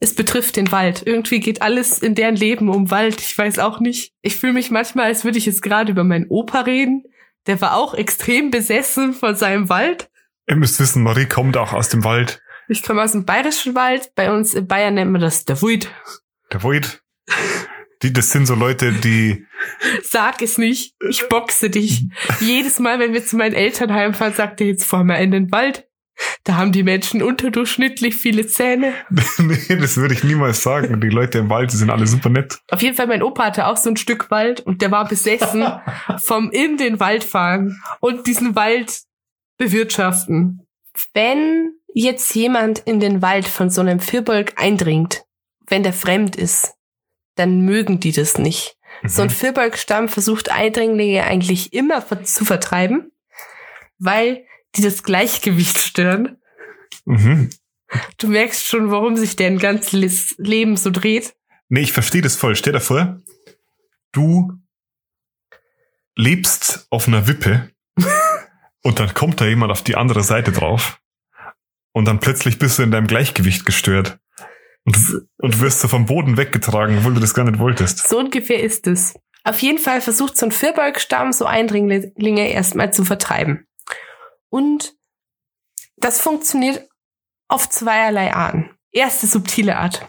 es 0.01 0.15
betrifft 0.15 0.57
den 0.57 0.73
Wald. 0.73 1.03
Irgendwie 1.05 1.41
geht 1.41 1.63
alles 1.63 2.01
in 2.01 2.15
deren 2.15 2.37
Leben 2.37 2.71
um 2.71 2.91
Wald. 2.91 3.21
Ich 3.21 3.37
weiß 3.37 3.59
auch 3.59 3.81
nicht. 3.81 4.15
Ich 4.23 4.37
fühle 4.37 4.55
mich 4.55 4.71
manchmal, 4.71 5.07
als 5.07 5.25
würde 5.25 5.37
ich 5.37 5.45
jetzt 5.45 5.63
gerade 5.63 5.93
über 5.93 6.05
meinen 6.05 6.27
Opa 6.29 6.61
reden. 6.61 7.05
Der 7.47 7.61
war 7.61 7.77
auch 7.77 7.95
extrem 7.95 8.51
besessen 8.51 9.13
von 9.13 9.35
seinem 9.35 9.69
Wald. 9.69 10.11
Ihr 10.47 10.57
müsst 10.57 10.81
wissen, 10.81 11.03
Marie 11.03 11.27
kommt 11.27 11.57
auch 11.57 11.73
aus 11.73 11.89
dem 11.89 12.05
Wald. 12.05 12.43
Ich 12.69 12.83
komme 12.83 13.03
aus 13.03 13.13
dem 13.13 13.25
bayerischen 13.25 13.75
Wald. 13.75 14.15
Bei 14.15 14.33
uns 14.33 14.55
in 14.55 14.67
Bayern 14.67 14.95
nennt 14.95 15.11
man 15.11 15.21
das 15.21 15.45
der 15.45 15.61
Wald. 15.63 15.89
Der 16.53 16.63
Void. 16.63 17.03
Die, 18.03 18.13
das 18.13 18.31
sind 18.31 18.47
so 18.47 18.55
Leute, 18.55 18.93
die, 18.93 19.47
Sag 20.03 20.43
es 20.43 20.59
nicht. 20.59 20.95
Ich 21.09 21.29
boxe 21.29 21.71
dich. 21.71 22.07
Jedes 22.41 22.79
Mal, 22.79 22.99
wenn 22.99 23.13
wir 23.13 23.25
zu 23.25 23.37
meinen 23.37 23.55
Eltern 23.55 23.93
heimfahren, 23.93 24.35
sagt 24.35 24.61
er, 24.61 24.69
jetzt 24.69 24.85
fahren 24.85 25.07
wir 25.07 25.19
in 25.19 25.31
den 25.31 25.53
Wald. 25.53 25.87
Da 26.45 26.57
haben 26.57 26.73
die 26.73 26.83
Menschen 26.83 27.23
unterdurchschnittlich 27.23 28.17
viele 28.17 28.47
Zähne. 28.47 28.95
nee, 29.39 29.77
das 29.77 29.97
würde 29.97 30.15
ich 30.15 30.25
niemals 30.25 30.63
sagen. 30.63 31.01
Die 31.01 31.09
Leute 31.09 31.39
im 31.39 31.51
Wald, 31.51 31.73
die 31.73 31.77
sind 31.77 31.91
alle 31.91 32.07
super 32.07 32.29
nett. 32.29 32.59
Auf 32.71 32.83
jeden 32.83 32.97
Fall, 32.97 33.07
mein 33.07 33.23
Opa 33.23 33.47
hatte 33.47 33.67
auch 33.67 33.77
so 33.77 33.91
ein 33.91 33.97
Stück 33.97 34.31
Wald 34.31 34.61
und 34.61 34.83
der 34.83 34.91
war 34.91 35.07
besessen 35.07 35.65
vom 36.19 36.51
in 36.51 36.77
den 36.77 37.01
Wald 37.01 37.25
fahren 37.25 37.81
und 38.01 38.27
diesen 38.27 38.57
Wald 38.57 39.01
bewirtschaften. 39.59 40.67
Wenn 41.15 41.75
jetzt 41.93 42.35
jemand 42.35 42.81
in 42.81 43.01
den 43.01 43.23
Wald 43.23 43.47
von 43.47 43.71
so 43.71 43.81
einem 43.81 44.01
Firbolg 44.01 44.55
eindringt, 44.57 45.25
wenn 45.67 45.83
der 45.83 45.93
fremd 45.93 46.37
ist, 46.37 46.75
dann 47.37 47.61
mögen 47.61 48.01
die 48.01 48.13
das 48.13 48.39
nicht. 48.39 48.77
Mhm. 49.03 49.09
So 49.09 49.23
ein. 49.23 49.31
Firbolg-Stamm 49.31 50.09
versucht 50.09 50.51
Eindringlinge 50.51 51.25
eigentlich 51.25 51.73
immer 51.73 52.05
zu 52.25 52.45
vertreiben, 52.45 53.13
weil 53.99 54.45
die 54.77 54.83
das 54.83 55.03
Gleichgewicht 55.03 55.79
stören. 55.79 56.39
Mhm. 57.05 57.51
Du 58.19 58.29
merkst 58.29 58.67
schon, 58.67 58.91
warum 58.91 59.17
sich 59.17 59.37
dein 59.37 59.59
ganzes 59.59 60.35
Leben 60.39 60.77
so 60.77 60.91
dreht. 60.91 61.35
Nee, 61.69 61.81
ich 61.81 61.93
verstehe 61.93 62.23
das 62.23 62.37
voll. 62.37 62.55
Stell 62.57 62.73
dir 62.73 62.81
vor, 62.81 63.21
du 64.13 64.53
lebst 66.17 66.87
auf 66.91 67.09
einer 67.09 67.27
Wippe 67.27 67.71
und 68.83 68.99
dann 68.99 69.15
kommt 69.15 69.41
da 69.41 69.47
jemand 69.47 69.73
auf 69.73 69.83
die 69.83 69.97
andere 69.97 70.23
Seite 70.23 70.53
drauf 70.53 71.01
und 71.93 72.05
dann 72.05 72.21
plötzlich 72.21 72.59
bist 72.59 72.79
du 72.79 72.83
in 72.83 72.91
deinem 72.91 73.07
Gleichgewicht 73.07 73.67
gestört 73.67 74.19
und, 74.85 74.97
und 75.39 75.61
wirst 75.61 75.81
so 75.81 75.89
vom 75.89 76.07
Boden 76.07 76.37
weggetragen, 76.37 76.99
obwohl 76.99 77.15
du 77.15 77.21
das 77.21 77.35
gar 77.35 77.45
nicht 77.45 77.59
wolltest. 77.59 78.09
So 78.09 78.19
ungefähr 78.19 78.63
ist 78.63 78.87
es. 78.87 79.15
Auf 79.43 79.61
jeden 79.61 79.79
Fall 79.79 80.01
versucht 80.01 80.37
so 80.37 80.47
ein 80.47 80.53
Vierbeugstamm 80.53 81.33
so 81.33 81.47
Eindringlinge 81.47 82.53
erstmal 82.53 82.93
zu 82.93 83.05
vertreiben. 83.05 83.67
Und 84.51 84.95
das 85.97 86.21
funktioniert 86.21 86.89
auf 87.49 87.69
zweierlei 87.69 88.35
Arten. 88.35 88.71
Erste 88.93 89.27
subtile 89.27 89.77
Art. 89.77 90.07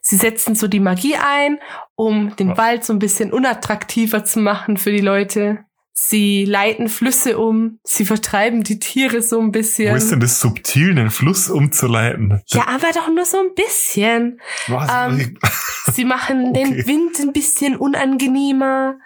Sie 0.00 0.16
setzen 0.16 0.54
so 0.54 0.68
die 0.68 0.80
Magie 0.80 1.16
ein, 1.16 1.58
um 1.94 2.34
den 2.36 2.56
Wald 2.56 2.84
so 2.84 2.92
ein 2.92 2.98
bisschen 2.98 3.32
unattraktiver 3.32 4.24
zu 4.24 4.40
machen 4.40 4.76
für 4.76 4.92
die 4.92 5.00
Leute. 5.00 5.64
Sie 5.92 6.46
leiten 6.46 6.88
Flüsse 6.88 7.38
um, 7.38 7.78
sie 7.84 8.06
vertreiben 8.06 8.62
die 8.62 8.78
Tiere 8.78 9.20
so 9.20 9.38
ein 9.38 9.52
bisschen. 9.52 9.92
Wo 9.92 9.96
ist 9.96 10.10
denn 10.10 10.20
das 10.20 10.40
subtil, 10.40 10.94
den 10.94 11.10
Fluss 11.10 11.50
umzuleiten? 11.50 12.40
Ja, 12.46 12.68
aber 12.68 12.88
doch 12.94 13.08
nur 13.08 13.26
so 13.26 13.38
ein 13.38 13.54
bisschen. 13.54 14.40
Was? 14.68 14.90
Ähm, 14.90 15.36
sie 15.92 16.06
machen 16.06 16.50
okay. 16.50 16.64
den 16.64 16.86
Wind 16.86 17.18
ein 17.20 17.32
bisschen 17.32 17.76
unangenehmer 17.76 18.96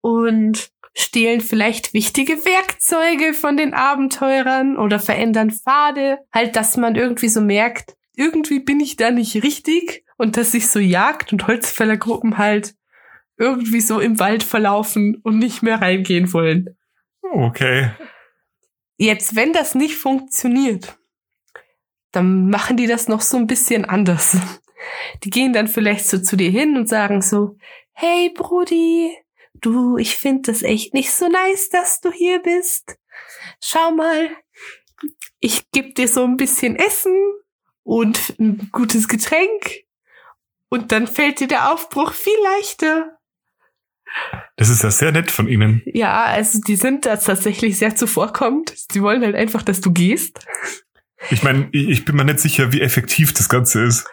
und 0.00 0.70
stehlen 0.94 1.40
vielleicht 1.40 1.92
wichtige 1.92 2.44
Werkzeuge 2.44 3.34
von 3.34 3.56
den 3.56 3.74
Abenteurern 3.74 4.78
oder 4.78 4.98
verändern 5.00 5.50
Pfade. 5.50 6.18
Halt, 6.32 6.56
dass 6.56 6.76
man 6.76 6.94
irgendwie 6.94 7.28
so 7.28 7.40
merkt, 7.40 7.96
irgendwie 8.14 8.60
bin 8.60 8.80
ich 8.80 8.96
da 8.96 9.10
nicht 9.10 9.42
richtig 9.42 10.04
und 10.16 10.36
dass 10.36 10.52
sich 10.52 10.68
so 10.68 10.78
Jagd- 10.78 11.32
und 11.32 11.46
Holzfällergruppen 11.46 12.38
halt 12.38 12.74
irgendwie 13.36 13.80
so 13.80 13.98
im 13.98 14.20
Wald 14.20 14.44
verlaufen 14.44 15.20
und 15.24 15.38
nicht 15.38 15.62
mehr 15.62 15.80
reingehen 15.80 16.32
wollen. 16.32 16.76
Okay. 17.32 17.90
Jetzt, 18.96 19.34
wenn 19.34 19.52
das 19.52 19.74
nicht 19.74 19.96
funktioniert, 19.96 20.96
dann 22.12 22.48
machen 22.48 22.76
die 22.76 22.86
das 22.86 23.08
noch 23.08 23.20
so 23.20 23.36
ein 23.36 23.48
bisschen 23.48 23.84
anders. 23.84 24.36
Die 25.24 25.30
gehen 25.30 25.52
dann 25.52 25.66
vielleicht 25.66 26.06
so 26.06 26.18
zu 26.18 26.36
dir 26.36 26.50
hin 26.50 26.76
und 26.76 26.88
sagen 26.88 27.22
so, 27.22 27.56
hey 27.92 28.30
Brudi, 28.32 29.10
du, 29.64 29.96
ich 29.96 30.16
finde 30.16 30.52
das 30.52 30.62
echt 30.62 30.94
nicht 30.94 31.12
so 31.12 31.28
nice, 31.28 31.68
dass 31.70 32.00
du 32.00 32.10
hier 32.10 32.40
bist. 32.40 32.96
Schau 33.60 33.90
mal, 33.92 34.30
ich 35.40 35.70
geb 35.70 35.94
dir 35.94 36.08
so 36.08 36.24
ein 36.24 36.36
bisschen 36.36 36.76
Essen 36.76 37.16
und 37.82 38.38
ein 38.38 38.68
gutes 38.72 39.08
Getränk 39.08 39.84
und 40.68 40.92
dann 40.92 41.06
fällt 41.06 41.40
dir 41.40 41.48
der 41.48 41.72
Aufbruch 41.72 42.12
viel 42.12 42.38
leichter. 42.42 43.18
Das 44.56 44.68
ist 44.68 44.82
ja 44.82 44.90
sehr 44.90 45.12
nett 45.12 45.30
von 45.30 45.48
Ihnen. 45.48 45.82
Ja, 45.86 46.24
also 46.24 46.60
die 46.60 46.76
sind 46.76 47.04
da 47.04 47.16
tatsächlich 47.16 47.78
sehr 47.78 47.96
zuvorkommend. 47.96 48.72
Sie 48.92 49.02
wollen 49.02 49.22
halt 49.22 49.34
einfach, 49.34 49.62
dass 49.62 49.80
du 49.80 49.92
gehst. 49.92 50.46
Ich 51.30 51.42
meine, 51.42 51.68
ich 51.72 52.04
bin 52.04 52.16
mir 52.16 52.24
nicht 52.24 52.38
sicher, 52.38 52.72
wie 52.72 52.80
effektiv 52.80 53.32
das 53.32 53.48
Ganze 53.48 53.84
ist. 53.84 54.06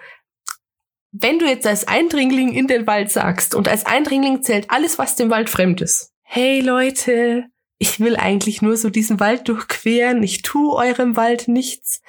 Wenn 1.11 1.39
du 1.39 1.45
jetzt 1.45 1.67
als 1.67 1.87
Eindringling 1.87 2.53
in 2.53 2.67
den 2.67 2.87
Wald 2.87 3.11
sagst 3.11 3.55
und 3.55 3.67
als 3.67 3.85
Eindringling 3.85 4.43
zählt 4.43 4.69
alles, 4.69 4.97
was 4.97 5.15
dem 5.15 5.29
Wald 5.29 5.49
fremd 5.49 5.81
ist. 5.81 6.11
Hey 6.23 6.61
Leute, 6.61 7.45
ich 7.77 7.99
will 7.99 8.15
eigentlich 8.15 8.61
nur 8.61 8.77
so 8.77 8.89
diesen 8.89 9.19
Wald 9.19 9.47
durchqueren, 9.47 10.23
ich 10.23 10.41
tu 10.41 10.73
eurem 10.73 11.17
Wald 11.17 11.47
nichts. 11.47 12.01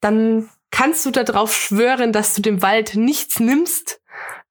Dann 0.00 0.50
kannst 0.70 1.06
du 1.06 1.10
darauf 1.10 1.54
schwören, 1.54 2.12
dass 2.12 2.34
du 2.34 2.42
dem 2.42 2.60
Wald 2.60 2.94
nichts 2.96 3.40
nimmst 3.40 4.02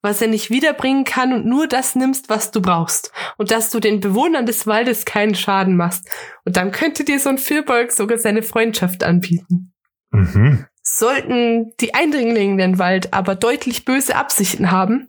was 0.01 0.21
er 0.21 0.27
nicht 0.27 0.49
wiederbringen 0.49 1.03
kann 1.03 1.33
und 1.33 1.45
nur 1.45 1.67
das 1.67 1.95
nimmst, 1.95 2.29
was 2.29 2.51
du 2.51 2.61
brauchst. 2.61 3.11
Und 3.37 3.51
dass 3.51 3.69
du 3.69 3.79
den 3.79 3.99
Bewohnern 3.99 4.45
des 4.45 4.65
Waldes 4.65 5.05
keinen 5.05 5.35
Schaden 5.35 5.75
machst. 5.75 6.09
Und 6.43 6.57
dann 6.57 6.71
könnte 6.71 7.03
dir 7.03 7.19
so 7.19 7.29
ein 7.29 7.37
Firbolg 7.37 7.91
sogar 7.91 8.17
seine 8.17 8.43
Freundschaft 8.43 9.03
anbieten. 9.03 9.73
Mhm. 10.11 10.65
Sollten 10.83 11.73
die 11.79 11.93
Eindringlinge 11.93 12.51
in 12.51 12.57
den 12.57 12.79
Wald 12.79 13.13
aber 13.13 13.35
deutlich 13.35 13.85
böse 13.85 14.15
Absichten 14.15 14.71
haben, 14.71 15.07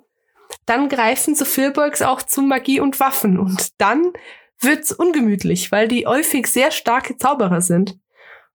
dann 0.67 0.89
greifen 0.89 1.35
so 1.35 1.45
Firbolgs 1.45 2.03
auch 2.03 2.23
zu 2.23 2.43
Magie 2.43 2.81
und 2.81 3.01
Waffen. 3.01 3.39
Und 3.39 3.81
dann 3.81 4.13
wird's 4.61 4.93
ungemütlich, 4.93 5.73
weil 5.73 5.89
die 5.89 6.07
häufig 6.07 6.47
sehr 6.47 6.71
starke 6.71 7.17
Zauberer 7.17 7.61
sind. 7.61 7.99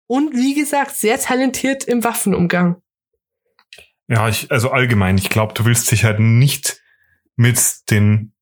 Und 0.06 0.34
wie 0.34 0.54
gesagt, 0.54 0.96
sehr 0.96 1.20
talentiert 1.20 1.84
im 1.84 2.04
Waffenumgang. 2.04 2.82
Ja, 4.08 4.30
ich, 4.30 4.52
also 4.52 4.72
allgemein, 4.72 5.18
ich 5.18 5.30
glaube, 5.30 5.54
du 5.54 5.66
willst 5.66 5.92
dich 5.92 6.06
halt 6.06 6.20
nicht 6.20 6.82
mit 7.36 7.90
den 7.90 8.34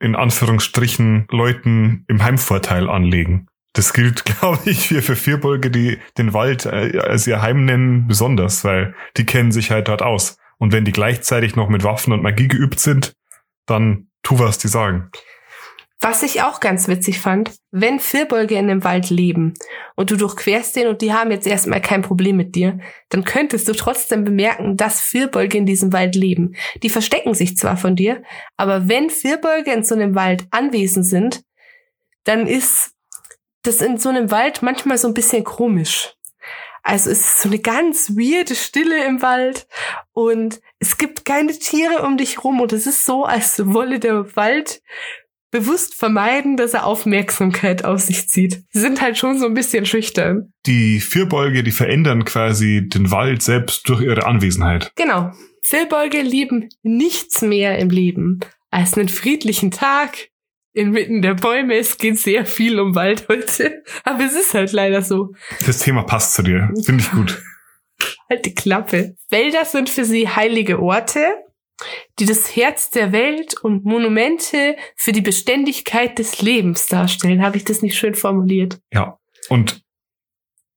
in 0.00 0.16
Anführungsstrichen 0.16 1.26
Leuten 1.30 2.04
im 2.08 2.22
Heimvorteil 2.22 2.88
anlegen. 2.88 3.48
Das 3.74 3.92
gilt, 3.92 4.24
glaube 4.40 4.60
ich, 4.64 4.88
für, 4.88 5.02
für 5.02 5.16
Vierbolge, 5.16 5.70
die 5.70 5.98
den 6.16 6.32
Wald 6.32 6.64
äh, 6.64 6.98
als 6.98 7.26
ihr 7.26 7.42
Heim 7.42 7.66
nennen, 7.66 8.08
besonders, 8.08 8.64
weil 8.64 8.94
die 9.18 9.26
kennen 9.26 9.52
sich 9.52 9.70
halt 9.70 9.88
dort 9.88 10.00
aus. 10.00 10.38
Und 10.56 10.72
wenn 10.72 10.86
die 10.86 10.92
gleichzeitig 10.92 11.56
noch 11.56 11.68
mit 11.68 11.84
Waffen 11.84 12.12
und 12.12 12.22
Magie 12.22 12.48
geübt 12.48 12.80
sind, 12.80 13.14
dann 13.66 14.08
tu, 14.22 14.38
was 14.38 14.56
die 14.56 14.68
sagen. 14.68 15.10
Was 16.00 16.22
ich 16.22 16.42
auch 16.42 16.60
ganz 16.60 16.86
witzig 16.86 17.18
fand, 17.18 17.52
wenn 17.70 17.98
Firbolge 17.98 18.56
in 18.56 18.68
dem 18.68 18.84
Wald 18.84 19.08
leben 19.08 19.54
und 19.96 20.10
du 20.10 20.16
durchquerst 20.16 20.76
den 20.76 20.88
und 20.88 21.00
die 21.00 21.14
haben 21.14 21.30
jetzt 21.30 21.46
erstmal 21.46 21.80
kein 21.80 22.02
Problem 22.02 22.36
mit 22.36 22.54
dir, 22.54 22.78
dann 23.08 23.24
könntest 23.24 23.68
du 23.68 23.72
trotzdem 23.72 24.22
bemerken, 24.24 24.76
dass 24.76 25.00
Firbolge 25.00 25.56
in 25.56 25.64
diesem 25.64 25.94
Wald 25.94 26.14
leben. 26.14 26.56
Die 26.82 26.90
verstecken 26.90 27.32
sich 27.32 27.56
zwar 27.56 27.78
von 27.78 27.96
dir, 27.96 28.22
aber 28.58 28.88
wenn 28.88 29.08
Firbolge 29.08 29.72
in 29.72 29.82
so 29.82 29.94
einem 29.94 30.14
Wald 30.14 30.46
anwesend 30.50 31.06
sind, 31.06 31.42
dann 32.24 32.46
ist 32.46 32.93
das 33.66 33.80
in 33.80 33.98
so 33.98 34.08
einem 34.08 34.30
Wald 34.30 34.62
manchmal 34.62 34.98
so 34.98 35.08
ein 35.08 35.14
bisschen 35.14 35.44
komisch. 35.44 36.14
Also 36.82 37.10
es 37.10 37.20
ist 37.20 37.40
so 37.40 37.48
eine 37.48 37.58
ganz 37.58 38.10
weirde 38.10 38.54
Stille 38.54 39.06
im 39.06 39.22
Wald 39.22 39.66
und 40.12 40.60
es 40.78 40.98
gibt 40.98 41.24
keine 41.24 41.58
Tiere 41.58 42.02
um 42.02 42.18
dich 42.18 42.44
rum 42.44 42.60
und 42.60 42.74
es 42.74 42.86
ist 42.86 43.06
so, 43.06 43.24
als 43.24 43.72
wolle 43.72 43.98
der 43.98 44.36
Wald 44.36 44.82
bewusst 45.50 45.94
vermeiden, 45.94 46.56
dass 46.56 46.74
er 46.74 46.84
Aufmerksamkeit 46.84 47.84
auf 47.84 48.00
sich 48.00 48.28
zieht. 48.28 48.64
Sie 48.70 48.80
sind 48.80 49.00
halt 49.00 49.16
schon 49.16 49.38
so 49.38 49.46
ein 49.46 49.54
bisschen 49.54 49.86
schüchtern. 49.86 50.52
Die 50.66 51.00
Vierbeuge, 51.00 51.62
die 51.62 51.70
verändern 51.70 52.24
quasi 52.24 52.86
den 52.86 53.10
Wald 53.10 53.42
selbst 53.42 53.88
durch 53.88 54.02
ihre 54.02 54.26
Anwesenheit. 54.26 54.92
Genau. 54.96 55.32
Vierbeuge 55.62 56.20
lieben 56.20 56.68
nichts 56.82 57.40
mehr 57.40 57.78
im 57.78 57.88
Leben 57.88 58.40
als 58.70 58.98
einen 58.98 59.08
friedlichen 59.08 59.70
Tag 59.70 60.28
inmitten 60.74 61.22
der 61.22 61.34
Bäume. 61.34 61.76
Es 61.76 61.96
geht 61.96 62.18
sehr 62.18 62.44
viel 62.44 62.78
um 62.78 62.94
Wald 62.94 63.26
heute, 63.28 63.82
aber 64.04 64.24
es 64.24 64.34
ist 64.34 64.52
halt 64.54 64.72
leider 64.72 65.02
so. 65.02 65.32
Das 65.64 65.78
Thema 65.78 66.02
passt 66.02 66.34
zu 66.34 66.42
dir. 66.42 66.70
Finde 66.84 67.02
ich 67.02 67.10
gut. 67.10 67.42
Halt 68.28 68.44
die 68.44 68.54
Klappe. 68.54 69.16
Wälder 69.30 69.64
sind 69.64 69.88
für 69.88 70.04
sie 70.04 70.28
heilige 70.28 70.80
Orte 70.80 71.44
die 72.18 72.26
das 72.26 72.54
Herz 72.56 72.90
der 72.90 73.12
Welt 73.12 73.54
und 73.62 73.84
Monumente 73.84 74.76
für 74.96 75.12
die 75.12 75.20
Beständigkeit 75.20 76.18
des 76.18 76.40
Lebens 76.40 76.86
darstellen. 76.86 77.42
Habe 77.42 77.56
ich 77.56 77.64
das 77.64 77.82
nicht 77.82 77.96
schön 77.96 78.14
formuliert? 78.14 78.78
Ja. 78.92 79.18
Und 79.48 79.82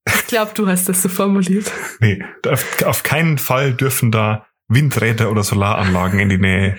ich 0.06 0.28
glaube, 0.28 0.52
du 0.56 0.68
hast 0.68 0.90
das 0.90 1.02
so 1.02 1.10
formuliert. 1.10 1.72
Nee, 2.00 2.24
auf, 2.48 2.84
auf 2.84 3.04
keinen 3.04 3.38
Fall 3.38 3.74
dürfen 3.74 4.12
da 4.12 4.48
Windräder 4.68 5.32
oder 5.32 5.44
Solaranlagen 5.44 6.20
in 6.20 6.30
die 6.30 6.38
Nähe. 6.38 6.78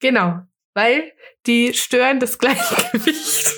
Genau, 0.00 0.40
weil 0.74 1.12
die 1.46 1.74
stören 1.74 2.20
das 2.20 2.38
Gleichgewicht. 2.38 3.54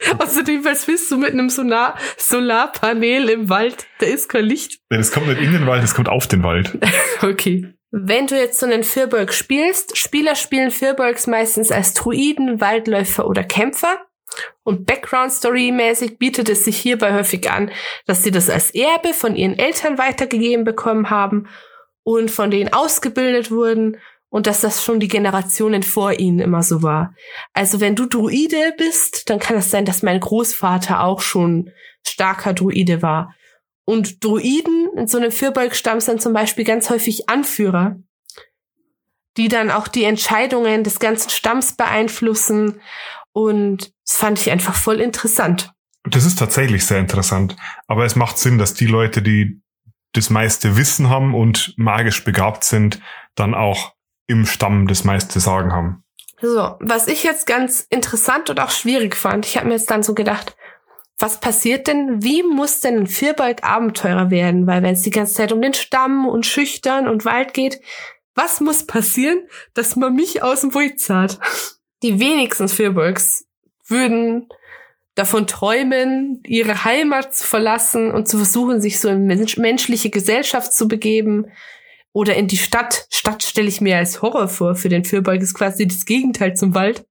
Außerdem, 0.18 0.64
was 0.64 0.88
willst 0.88 1.10
du 1.10 1.18
mit 1.18 1.32
einem 1.32 1.50
Solar 1.50 1.98
Solarpanel 2.16 3.28
im 3.28 3.48
Wald? 3.48 3.86
Da 3.98 4.06
ist 4.06 4.28
kein 4.28 4.46
Licht. 4.46 4.80
Nee, 4.90 4.96
das 4.96 5.12
kommt 5.12 5.26
nicht 5.28 5.40
in 5.40 5.52
den 5.52 5.66
Wald, 5.66 5.82
das 5.82 5.94
kommt 5.94 6.08
auf 6.08 6.26
den 6.26 6.42
Wald. 6.42 6.78
okay. 7.22 7.74
Wenn 7.90 8.26
du 8.26 8.36
jetzt 8.36 8.60
so 8.60 8.66
einen 8.66 8.84
Firbolg 8.84 9.34
spielst, 9.34 9.98
Spieler 9.98 10.36
spielen 10.36 10.70
Firbolgs 10.70 11.26
meistens 11.26 11.70
als 11.72 11.92
Druiden, 11.92 12.60
Waldläufer 12.60 13.26
oder 13.26 13.42
Kämpfer. 13.42 14.06
Und 14.62 14.86
Background-Story-mäßig 14.86 16.18
bietet 16.18 16.48
es 16.48 16.64
sich 16.64 16.76
hierbei 16.76 17.12
häufig 17.12 17.50
an, 17.50 17.72
dass 18.06 18.22
sie 18.22 18.30
das 18.30 18.48
als 18.48 18.72
Erbe 18.72 19.12
von 19.12 19.34
ihren 19.34 19.58
Eltern 19.58 19.98
weitergegeben 19.98 20.64
bekommen 20.64 21.10
haben 21.10 21.48
und 22.04 22.30
von 22.30 22.52
denen 22.52 22.72
ausgebildet 22.72 23.50
wurden 23.50 23.96
und 24.30 24.46
dass 24.46 24.60
das 24.60 24.82
schon 24.82 25.00
die 25.00 25.08
Generationen 25.08 25.82
vor 25.82 26.18
ihnen 26.18 26.38
immer 26.38 26.62
so 26.62 26.82
war. 26.82 27.14
Also 27.52 27.80
wenn 27.80 27.96
du 27.96 28.06
Druide 28.06 28.74
bist, 28.78 29.28
dann 29.28 29.40
kann 29.40 29.56
es 29.56 29.70
sein, 29.70 29.84
dass 29.84 30.02
mein 30.02 30.20
Großvater 30.20 31.02
auch 31.02 31.20
schon 31.20 31.70
starker 32.06 32.54
Druide 32.54 33.02
war. 33.02 33.34
Und 33.84 34.24
Druiden 34.24 34.88
in 34.96 35.08
so 35.08 35.18
einem 35.18 35.32
Vierbeugstamm 35.32 36.00
sind 36.00 36.22
zum 36.22 36.32
Beispiel 36.32 36.64
ganz 36.64 36.90
häufig 36.90 37.28
Anführer, 37.28 37.96
die 39.36 39.48
dann 39.48 39.70
auch 39.70 39.88
die 39.88 40.04
Entscheidungen 40.04 40.84
des 40.84 41.00
ganzen 41.00 41.30
Stamms 41.30 41.76
beeinflussen. 41.76 42.80
Und 43.32 43.92
das 44.06 44.16
fand 44.16 44.40
ich 44.40 44.50
einfach 44.50 44.74
voll 44.74 45.00
interessant. 45.00 45.72
Das 46.04 46.24
ist 46.24 46.38
tatsächlich 46.38 46.86
sehr 46.86 47.00
interessant. 47.00 47.56
Aber 47.88 48.04
es 48.04 48.14
macht 48.14 48.38
Sinn, 48.38 48.58
dass 48.58 48.74
die 48.74 48.86
Leute, 48.86 49.22
die 49.22 49.60
das 50.12 50.30
meiste 50.30 50.76
Wissen 50.76 51.08
haben 51.08 51.34
und 51.34 51.74
magisch 51.76 52.24
begabt 52.24 52.64
sind, 52.64 53.00
dann 53.34 53.54
auch 53.54 53.94
im 54.30 54.46
Stamm 54.46 54.86
das 54.86 55.04
meiste 55.04 55.40
Sagen 55.40 55.72
haben. 55.72 56.04
So, 56.40 56.76
was 56.80 57.06
ich 57.08 57.22
jetzt 57.22 57.46
ganz 57.46 57.86
interessant 57.90 58.48
und 58.48 58.60
auch 58.60 58.70
schwierig 58.70 59.14
fand, 59.14 59.44
ich 59.44 59.56
habe 59.56 59.66
mir 59.66 59.74
jetzt 59.74 59.90
dann 59.90 60.02
so 60.02 60.14
gedacht, 60.14 60.56
was 61.18 61.38
passiert 61.38 61.86
denn? 61.86 62.22
Wie 62.22 62.42
muss 62.42 62.80
denn 62.80 63.00
ein 63.00 63.06
Vierbeug 63.06 63.62
Abenteurer 63.62 64.30
werden? 64.30 64.66
Weil 64.66 64.82
wenn 64.82 64.94
es 64.94 65.02
die 65.02 65.10
ganze 65.10 65.34
Zeit 65.34 65.52
um 65.52 65.60
den 65.60 65.74
Stamm 65.74 66.26
und 66.26 66.46
Schüchtern 66.46 67.08
und 67.08 67.26
Wald 67.26 67.52
geht, 67.52 67.80
was 68.34 68.60
muss 68.60 68.86
passieren, 68.86 69.46
dass 69.74 69.96
man 69.96 70.14
mich 70.14 70.42
aus 70.42 70.62
dem 70.62 70.74
Wald 70.74 70.98
zahlt? 70.98 71.38
Die 72.02 72.18
wenigsten 72.18 72.68
Vierbeugs 72.68 73.44
würden 73.86 74.48
davon 75.14 75.46
träumen, 75.46 76.40
ihre 76.46 76.84
Heimat 76.84 77.34
zu 77.34 77.46
verlassen 77.46 78.10
und 78.12 78.28
zu 78.28 78.38
versuchen, 78.38 78.80
sich 78.80 79.00
so 79.00 79.08
in 79.08 79.26
menschliche 79.26 80.08
Gesellschaft 80.08 80.72
zu 80.72 80.88
begeben, 80.88 81.52
oder 82.12 82.34
in 82.34 82.48
die 82.48 82.56
Stadt. 82.56 83.06
Stadt 83.10 83.42
stelle 83.42 83.68
ich 83.68 83.80
mir 83.80 83.96
als 83.96 84.22
Horror 84.22 84.48
vor. 84.48 84.74
Für 84.74 84.88
den 84.88 85.04
Vierbeug 85.04 85.40
ist 85.40 85.54
quasi 85.54 85.86
das 85.86 86.04
Gegenteil 86.04 86.54
zum 86.54 86.74
Wald. 86.74 87.06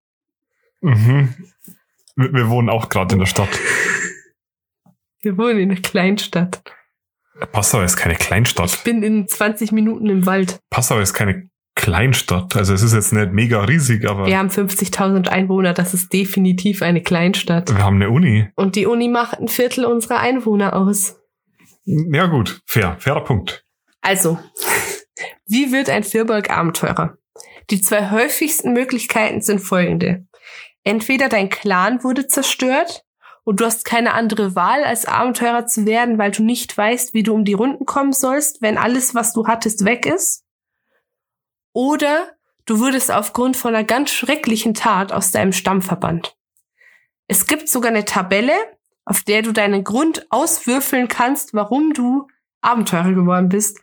Mhm. 0.81 1.33
Wir, 2.15 2.33
wir 2.33 2.49
wohnen 2.49 2.69
auch 2.69 2.89
gerade 2.89 3.13
in 3.13 3.19
der 3.19 3.27
Stadt. 3.27 3.49
Wir 5.21 5.37
wohnen 5.37 5.59
in 5.59 5.71
einer 5.71 5.81
Kleinstadt. 5.81 6.61
Passau 7.51 7.81
ist 7.81 7.97
keine 7.97 8.15
Kleinstadt. 8.15 8.73
Ich 8.73 8.83
bin 8.83 9.03
in 9.03 9.27
20 9.27 9.71
Minuten 9.71 10.07
im 10.07 10.25
Wald. 10.25 10.59
Passau 10.69 10.99
ist 10.99 11.13
keine 11.13 11.49
Kleinstadt. 11.75 12.57
Also 12.57 12.73
es 12.73 12.83
ist 12.83 12.93
jetzt 12.93 13.13
nicht 13.13 13.31
mega 13.31 13.63
riesig, 13.63 14.07
aber. 14.07 14.25
Wir 14.25 14.37
haben 14.37 14.49
50.000 14.49 15.29
Einwohner. 15.29 15.73
Das 15.73 15.93
ist 15.93 16.11
definitiv 16.11 16.81
eine 16.81 17.01
Kleinstadt. 17.01 17.69
Wir 17.73 17.83
haben 17.83 17.95
eine 17.95 18.09
Uni. 18.09 18.49
Und 18.55 18.75
die 18.75 18.85
Uni 18.85 19.07
macht 19.07 19.39
ein 19.39 19.47
Viertel 19.47 19.85
unserer 19.85 20.19
Einwohner 20.19 20.75
aus. 20.75 21.15
Ja 21.85 22.27
gut, 22.27 22.61
fair, 22.65 22.97
fairer 22.99 23.23
Punkt. 23.23 23.63
Also, 24.01 24.37
wie 25.45 25.71
wird 25.71 25.89
ein 25.89 26.03
Firbolg 26.03 26.49
Abenteurer? 26.49 27.17
Die 27.69 27.81
zwei 27.81 28.11
häufigsten 28.11 28.73
Möglichkeiten 28.73 29.41
sind 29.41 29.59
folgende. 29.59 30.25
Entweder 30.83 31.29
dein 31.29 31.49
Clan 31.49 32.03
wurde 32.03 32.27
zerstört 32.27 33.05
und 33.43 33.59
du 33.59 33.65
hast 33.65 33.85
keine 33.85 34.13
andere 34.13 34.55
Wahl, 34.55 34.83
als 34.83 35.05
Abenteurer 35.05 35.65
zu 35.65 35.85
werden, 35.85 36.17
weil 36.17 36.31
du 36.31 36.43
nicht 36.43 36.75
weißt, 36.77 37.13
wie 37.13 37.23
du 37.23 37.33
um 37.33 37.45
die 37.45 37.53
Runden 37.53 37.85
kommen 37.85 38.13
sollst, 38.13 38.61
wenn 38.61 38.77
alles, 38.77 39.15
was 39.15 39.33
du 39.33 39.47
hattest, 39.47 39.85
weg 39.85 40.05
ist. 40.05 40.45
Oder 41.73 42.29
du 42.65 42.79
wurdest 42.79 43.11
aufgrund 43.11 43.57
von 43.57 43.75
einer 43.75 43.83
ganz 43.83 44.11
schrecklichen 44.11 44.73
Tat 44.73 45.11
aus 45.11 45.31
deinem 45.31 45.53
Stamm 45.53 45.81
verbannt. 45.81 46.37
Es 47.27 47.45
gibt 47.45 47.69
sogar 47.69 47.91
eine 47.91 48.05
Tabelle, 48.05 48.53
auf 49.05 49.23
der 49.23 49.41
du 49.41 49.51
deinen 49.51 49.83
Grund 49.83 50.27
auswürfeln 50.29 51.07
kannst, 51.07 51.53
warum 51.53 51.93
du 51.93 52.27
Abenteurer 52.61 53.13
geworden 53.13 53.49
bist. 53.49 53.79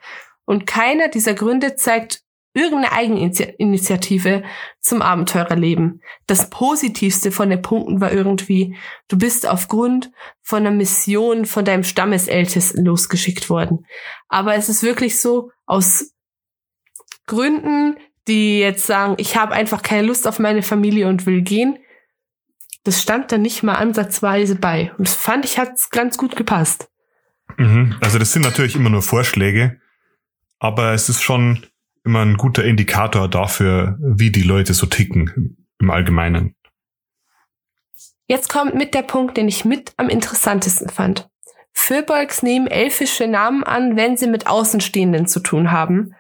Und 0.47 0.67
keiner 0.67 1.09
dieser 1.09 1.35
Gründe 1.35 1.77
zeigt 1.77 2.23
irgendeine 2.55 2.93
Eigeninitiative 2.93 4.43
zum 4.81 5.03
Abenteurerleben. 5.03 6.01
Das 6.27 6.49
Positivste 6.49 7.31
von 7.31 7.51
den 7.51 7.61
Punkten 7.61 8.01
war 8.01 8.11
irgendwie, 8.11 8.75
du 9.09 9.19
bist 9.19 9.47
aufgrund 9.47 10.11
von 10.41 10.61
einer 10.61 10.75
Mission 10.75 11.45
von 11.45 11.67
deinem 11.67 11.85
Stammesältesten 11.85 12.83
losgeschickt 12.83 13.51
worden. 13.51 13.85
Aber 14.29 14.55
es 14.55 14.71
ist 14.71 14.83
wirklich 14.83 15.21
so, 15.21 15.51
aus 15.67 16.15
Gründen, 17.27 17.99
die 18.27 18.61
jetzt 18.61 18.87
sagen, 18.87 19.17
ich 19.19 19.37
habe 19.37 19.53
einfach 19.53 19.83
keine 19.83 20.07
Lust 20.07 20.27
auf 20.27 20.39
meine 20.39 20.63
Familie 20.63 21.09
und 21.09 21.27
will 21.27 21.43
gehen, 21.43 21.79
das 22.85 23.03
stand 23.03 23.33
da 23.33 23.39
nicht 23.39 23.65
mal 23.65 23.75
ansatzweise 23.75 24.55
bei. 24.55 24.93
Und 24.97 25.09
das 25.09 25.15
fand 25.15 25.45
ich, 25.45 25.59
hat's 25.59 25.91
ganz 25.91 26.17
gut 26.17 26.37
gepasst. 26.37 26.89
Mhm. 27.59 27.97
Also 28.01 28.19
das 28.19 28.33
sind 28.33 28.43
natürlich 28.43 28.77
immer 28.77 28.91
nur 28.91 29.03
Vorschläge, 29.03 29.81
aber 30.59 30.92
es 30.92 31.09
ist 31.09 31.23
schon 31.23 31.66
immer 32.05 32.21
ein 32.21 32.37
guter 32.37 32.64
Indikator 32.64 33.29
dafür, 33.29 33.99
wie 34.01 34.31
die 34.31 34.42
Leute 34.42 34.75
so 34.75 34.87
ticken 34.87 35.66
im 35.81 35.90
Allgemeinen. 35.90 36.55
Jetzt 38.29 38.49
kommt 38.49 38.75
mit 38.75 38.95
der 38.95 39.03
Punkt, 39.03 39.37
den 39.37 39.49
ich 39.49 39.64
mit 39.64 39.92
am 39.97 40.09
interessantesten 40.09 40.88
fand. 40.88 41.29
Fürbolgs 41.73 42.42
nehmen 42.42 42.66
elfische 42.66 43.27
Namen 43.27 43.62
an, 43.62 43.97
wenn 43.97 44.16
sie 44.16 44.27
mit 44.27 44.47
Außenstehenden 44.47 45.27
zu 45.27 45.40
tun 45.40 45.71
haben. 45.71 46.14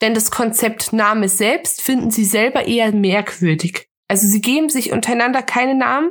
Denn 0.00 0.14
das 0.14 0.30
Konzept 0.30 0.92
Name 0.92 1.28
selbst 1.28 1.80
finden 1.80 2.10
sie 2.10 2.24
selber 2.24 2.66
eher 2.66 2.92
merkwürdig. 2.92 3.88
Also 4.08 4.26
sie 4.26 4.40
geben 4.40 4.68
sich 4.68 4.92
untereinander 4.92 5.40
keine 5.40 5.74
Namen. 5.74 6.10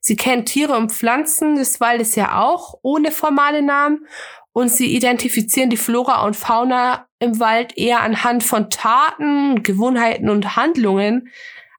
Sie 0.00 0.16
kennen 0.16 0.46
Tiere 0.46 0.74
und 0.76 0.92
Pflanzen 0.92 1.56
des 1.56 1.80
Waldes 1.80 2.14
ja 2.14 2.40
auch 2.40 2.78
ohne 2.82 3.10
formale 3.10 3.60
Namen. 3.60 4.06
Und 4.52 4.68
sie 4.68 4.94
identifizieren 4.94 5.70
die 5.70 5.76
Flora 5.76 6.24
und 6.26 6.36
Fauna 6.36 7.08
im 7.18 7.40
Wald 7.40 7.76
eher 7.76 8.00
anhand 8.00 8.44
von 8.44 8.68
Taten, 8.68 9.62
Gewohnheiten 9.62 10.28
und 10.28 10.56
Handlungen, 10.56 11.30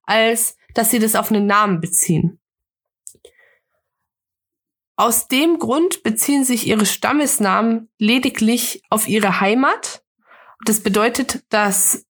als 0.03 0.57
dass 0.73 0.89
sie 0.89 0.99
das 0.99 1.15
auf 1.15 1.29
einen 1.29 1.45
Namen 1.45 1.81
beziehen. 1.81 2.39
Aus 4.95 5.27
dem 5.27 5.59
Grund 5.59 6.03
beziehen 6.03 6.43
sich 6.43 6.67
ihre 6.67 6.85
Stammesnamen 6.85 7.89
lediglich 7.97 8.83
auf 8.89 9.07
ihre 9.07 9.39
Heimat. 9.39 10.03
Das 10.65 10.81
bedeutet, 10.81 11.43
dass 11.49 12.05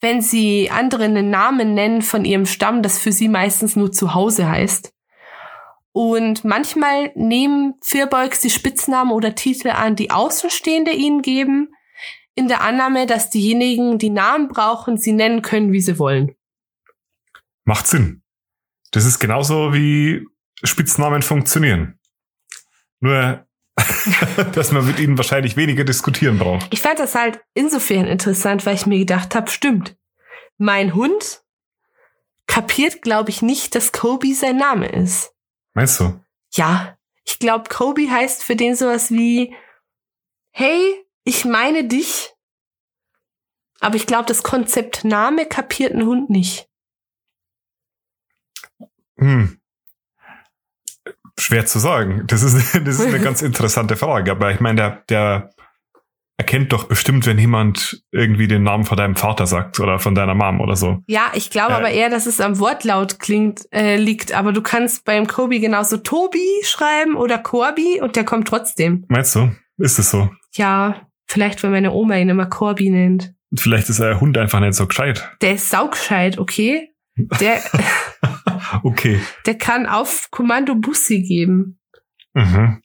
wenn 0.00 0.22
sie 0.22 0.70
anderen 0.70 1.16
einen 1.16 1.30
Namen 1.30 1.74
nennen 1.74 2.02
von 2.02 2.24
ihrem 2.24 2.46
Stamm, 2.46 2.82
das 2.82 2.98
für 2.98 3.12
sie 3.12 3.28
meistens 3.28 3.74
nur 3.74 3.90
Zuhause 3.90 4.48
heißt. 4.48 4.93
Und 5.96 6.44
manchmal 6.44 7.12
nehmen 7.14 7.74
Firbolgs 7.80 8.40
die 8.40 8.50
Spitznamen 8.50 9.12
oder 9.12 9.36
Titel 9.36 9.68
an, 9.68 9.94
die 9.94 10.10
Außenstehende 10.10 10.90
ihnen 10.90 11.22
geben, 11.22 11.72
in 12.34 12.48
der 12.48 12.62
Annahme, 12.62 13.06
dass 13.06 13.30
diejenigen, 13.30 13.98
die 13.98 14.10
Namen 14.10 14.48
brauchen, 14.48 14.98
sie 14.98 15.12
nennen 15.12 15.40
können, 15.40 15.72
wie 15.72 15.80
sie 15.80 16.00
wollen. 16.00 16.34
Macht 17.64 17.86
Sinn. 17.86 18.24
Das 18.90 19.04
ist 19.04 19.20
genauso 19.20 19.72
wie 19.72 20.26
Spitznamen 20.64 21.22
funktionieren. 21.22 22.00
Nur 22.98 23.46
dass 24.52 24.72
man 24.72 24.86
mit 24.86 24.98
ihnen 24.98 25.16
wahrscheinlich 25.16 25.56
weniger 25.56 25.84
diskutieren 25.84 26.38
braucht. 26.38 26.66
Ich 26.72 26.80
fand 26.80 26.98
das 26.98 27.14
halt 27.14 27.40
insofern 27.54 28.06
interessant, 28.06 28.66
weil 28.66 28.74
ich 28.74 28.86
mir 28.86 28.98
gedacht 28.98 29.34
habe, 29.34 29.48
stimmt. 29.48 29.96
Mein 30.58 30.94
Hund 30.94 31.42
kapiert, 32.46 33.02
glaube 33.02 33.30
ich, 33.30 33.42
nicht, 33.42 33.74
dass 33.74 33.92
Kobe 33.92 34.34
sein 34.34 34.56
Name 34.56 34.88
ist. 34.88 35.33
Meinst 35.74 36.00
du? 36.00 36.20
Ja. 36.52 36.96
Ich 37.24 37.38
glaube, 37.38 37.68
Kobe 37.68 38.10
heißt 38.10 38.44
für 38.44 38.56
den 38.56 38.76
sowas 38.76 39.10
wie, 39.10 39.54
hey, 40.50 41.04
ich 41.24 41.44
meine 41.44 41.84
dich. 41.84 42.32
Aber 43.80 43.96
ich 43.96 44.06
glaube, 44.06 44.26
das 44.26 44.42
Konzept 44.42 45.04
Name 45.04 45.46
kapiert 45.46 45.92
ein 45.92 46.06
Hund 46.06 46.30
nicht. 46.30 46.68
Hm 49.16 49.60
schwer 51.38 51.66
zu 51.66 51.78
sagen. 51.78 52.24
Das 52.26 52.42
ist, 52.42 52.74
das 52.74 52.98
ist 52.98 53.06
eine 53.06 53.20
ganz 53.20 53.42
interessante 53.42 53.96
Frage. 53.96 54.30
Aber 54.30 54.50
ich 54.50 54.60
meine, 54.60 54.76
der, 54.76 54.90
der 55.08 55.53
erkennt 56.36 56.72
doch 56.72 56.84
bestimmt, 56.84 57.26
wenn 57.26 57.38
jemand 57.38 58.02
irgendwie 58.10 58.48
den 58.48 58.64
Namen 58.64 58.84
von 58.84 58.96
deinem 58.96 59.16
Vater 59.16 59.46
sagt 59.46 59.78
oder 59.78 59.98
von 59.98 60.14
deiner 60.14 60.34
Mom 60.34 60.60
oder 60.60 60.76
so. 60.76 60.98
Ja, 61.06 61.30
ich 61.34 61.50
glaube 61.50 61.72
äh, 61.72 61.76
aber 61.76 61.90
eher, 61.90 62.10
dass 62.10 62.26
es 62.26 62.40
am 62.40 62.58
Wortlaut 62.58 63.20
klingt, 63.20 63.62
äh, 63.72 63.96
liegt. 63.96 64.32
Aber 64.32 64.52
du 64.52 64.62
kannst 64.62 65.04
beim 65.04 65.26
Kobi 65.26 65.60
genauso 65.60 65.98
Tobi 65.98 66.46
schreiben 66.64 67.14
oder 67.14 67.38
Corby 67.38 68.00
und 68.00 68.16
der 68.16 68.24
kommt 68.24 68.48
trotzdem. 68.48 69.04
Meinst 69.08 69.34
du? 69.36 69.54
Ist 69.78 69.98
es 69.98 70.10
so? 70.10 70.30
Ja, 70.54 71.08
vielleicht, 71.26 71.62
wenn 71.62 71.70
meine 71.70 71.92
Oma 71.92 72.16
ihn 72.16 72.28
immer 72.28 72.46
Corby 72.46 72.90
nennt. 72.90 73.34
Vielleicht 73.56 73.88
ist 73.88 74.00
der 74.00 74.20
Hund 74.20 74.36
einfach 74.36 74.60
nicht 74.60 74.74
so 74.74 74.86
gescheit. 74.86 75.30
Der 75.40 75.54
ist 75.54 75.70
saugscheit, 75.70 76.38
okay? 76.38 76.90
Der, 77.40 77.60
okay. 78.82 79.20
Der 79.46 79.56
kann 79.56 79.86
auf 79.86 80.28
Kommando 80.30 80.74
Bussi 80.74 81.22
geben. 81.22 81.78
Mhm. 82.32 82.82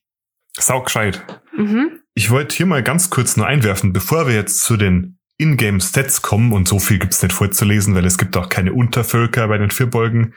Saugscheit. 0.53 1.25
Mhm. 1.57 1.99
Ich 2.19 2.32
wollte 2.32 2.53
hier 2.53 2.65
mal 2.65 2.84
ganz 2.84 3.10
kurz 3.10 3.38
nur 3.38 3.47
einwerfen, 3.47 3.93
bevor 3.93 4.27
wir 4.27 4.36
jetzt 4.36 4.65
zu 4.65 4.75
den 4.75 5.19
Ingame-Stats 5.38 6.21
kommen, 6.21 6.51
und 6.51 6.67
so 6.67 6.77
viel 6.77 6.99
gibt's 6.99 7.23
nicht 7.23 7.32
vorzulesen, 7.32 7.95
weil 7.95 8.03
es 8.03 8.17
gibt 8.17 8.36
auch 8.36 8.49
keine 8.49 8.73
Untervölker 8.73 9.47
bei 9.47 9.58
den 9.58 9.71
Vierbolgen. 9.71 10.34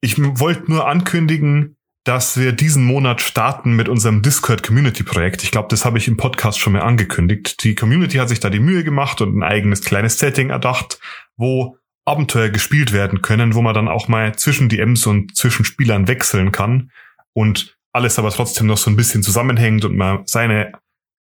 Ich 0.00 0.18
wollte 0.18 0.68
nur 0.68 0.88
ankündigen, 0.88 1.76
dass 2.02 2.36
wir 2.36 2.50
diesen 2.50 2.82
Monat 2.82 3.20
starten 3.20 3.76
mit 3.76 3.88
unserem 3.88 4.22
Discord 4.22 4.64
Community 4.64 5.04
Projekt. 5.04 5.44
Ich 5.44 5.52
glaube, 5.52 5.68
das 5.70 5.84
habe 5.84 5.98
ich 5.98 6.08
im 6.08 6.16
Podcast 6.16 6.58
schon 6.58 6.72
mal 6.72 6.82
angekündigt. 6.82 7.62
Die 7.62 7.76
Community 7.76 8.16
hat 8.16 8.28
sich 8.28 8.40
da 8.40 8.50
die 8.50 8.58
Mühe 8.58 8.82
gemacht 8.82 9.20
und 9.20 9.38
ein 9.38 9.44
eigenes 9.44 9.82
kleines 9.82 10.18
Setting 10.18 10.50
erdacht, 10.50 10.98
wo 11.36 11.78
Abenteuer 12.04 12.48
gespielt 12.48 12.92
werden 12.92 13.22
können, 13.22 13.54
wo 13.54 13.62
man 13.62 13.74
dann 13.74 13.86
auch 13.86 14.08
mal 14.08 14.34
zwischen 14.34 14.68
DMs 14.68 15.06
und 15.06 15.36
zwischen 15.36 15.64
Spielern 15.64 16.08
wechseln 16.08 16.50
kann 16.50 16.90
und 17.32 17.76
alles 17.94 18.18
aber 18.18 18.30
trotzdem 18.30 18.66
noch 18.66 18.76
so 18.76 18.90
ein 18.90 18.96
bisschen 18.96 19.22
zusammenhängt 19.22 19.84
und 19.84 19.96
man 19.96 20.26
seine 20.26 20.72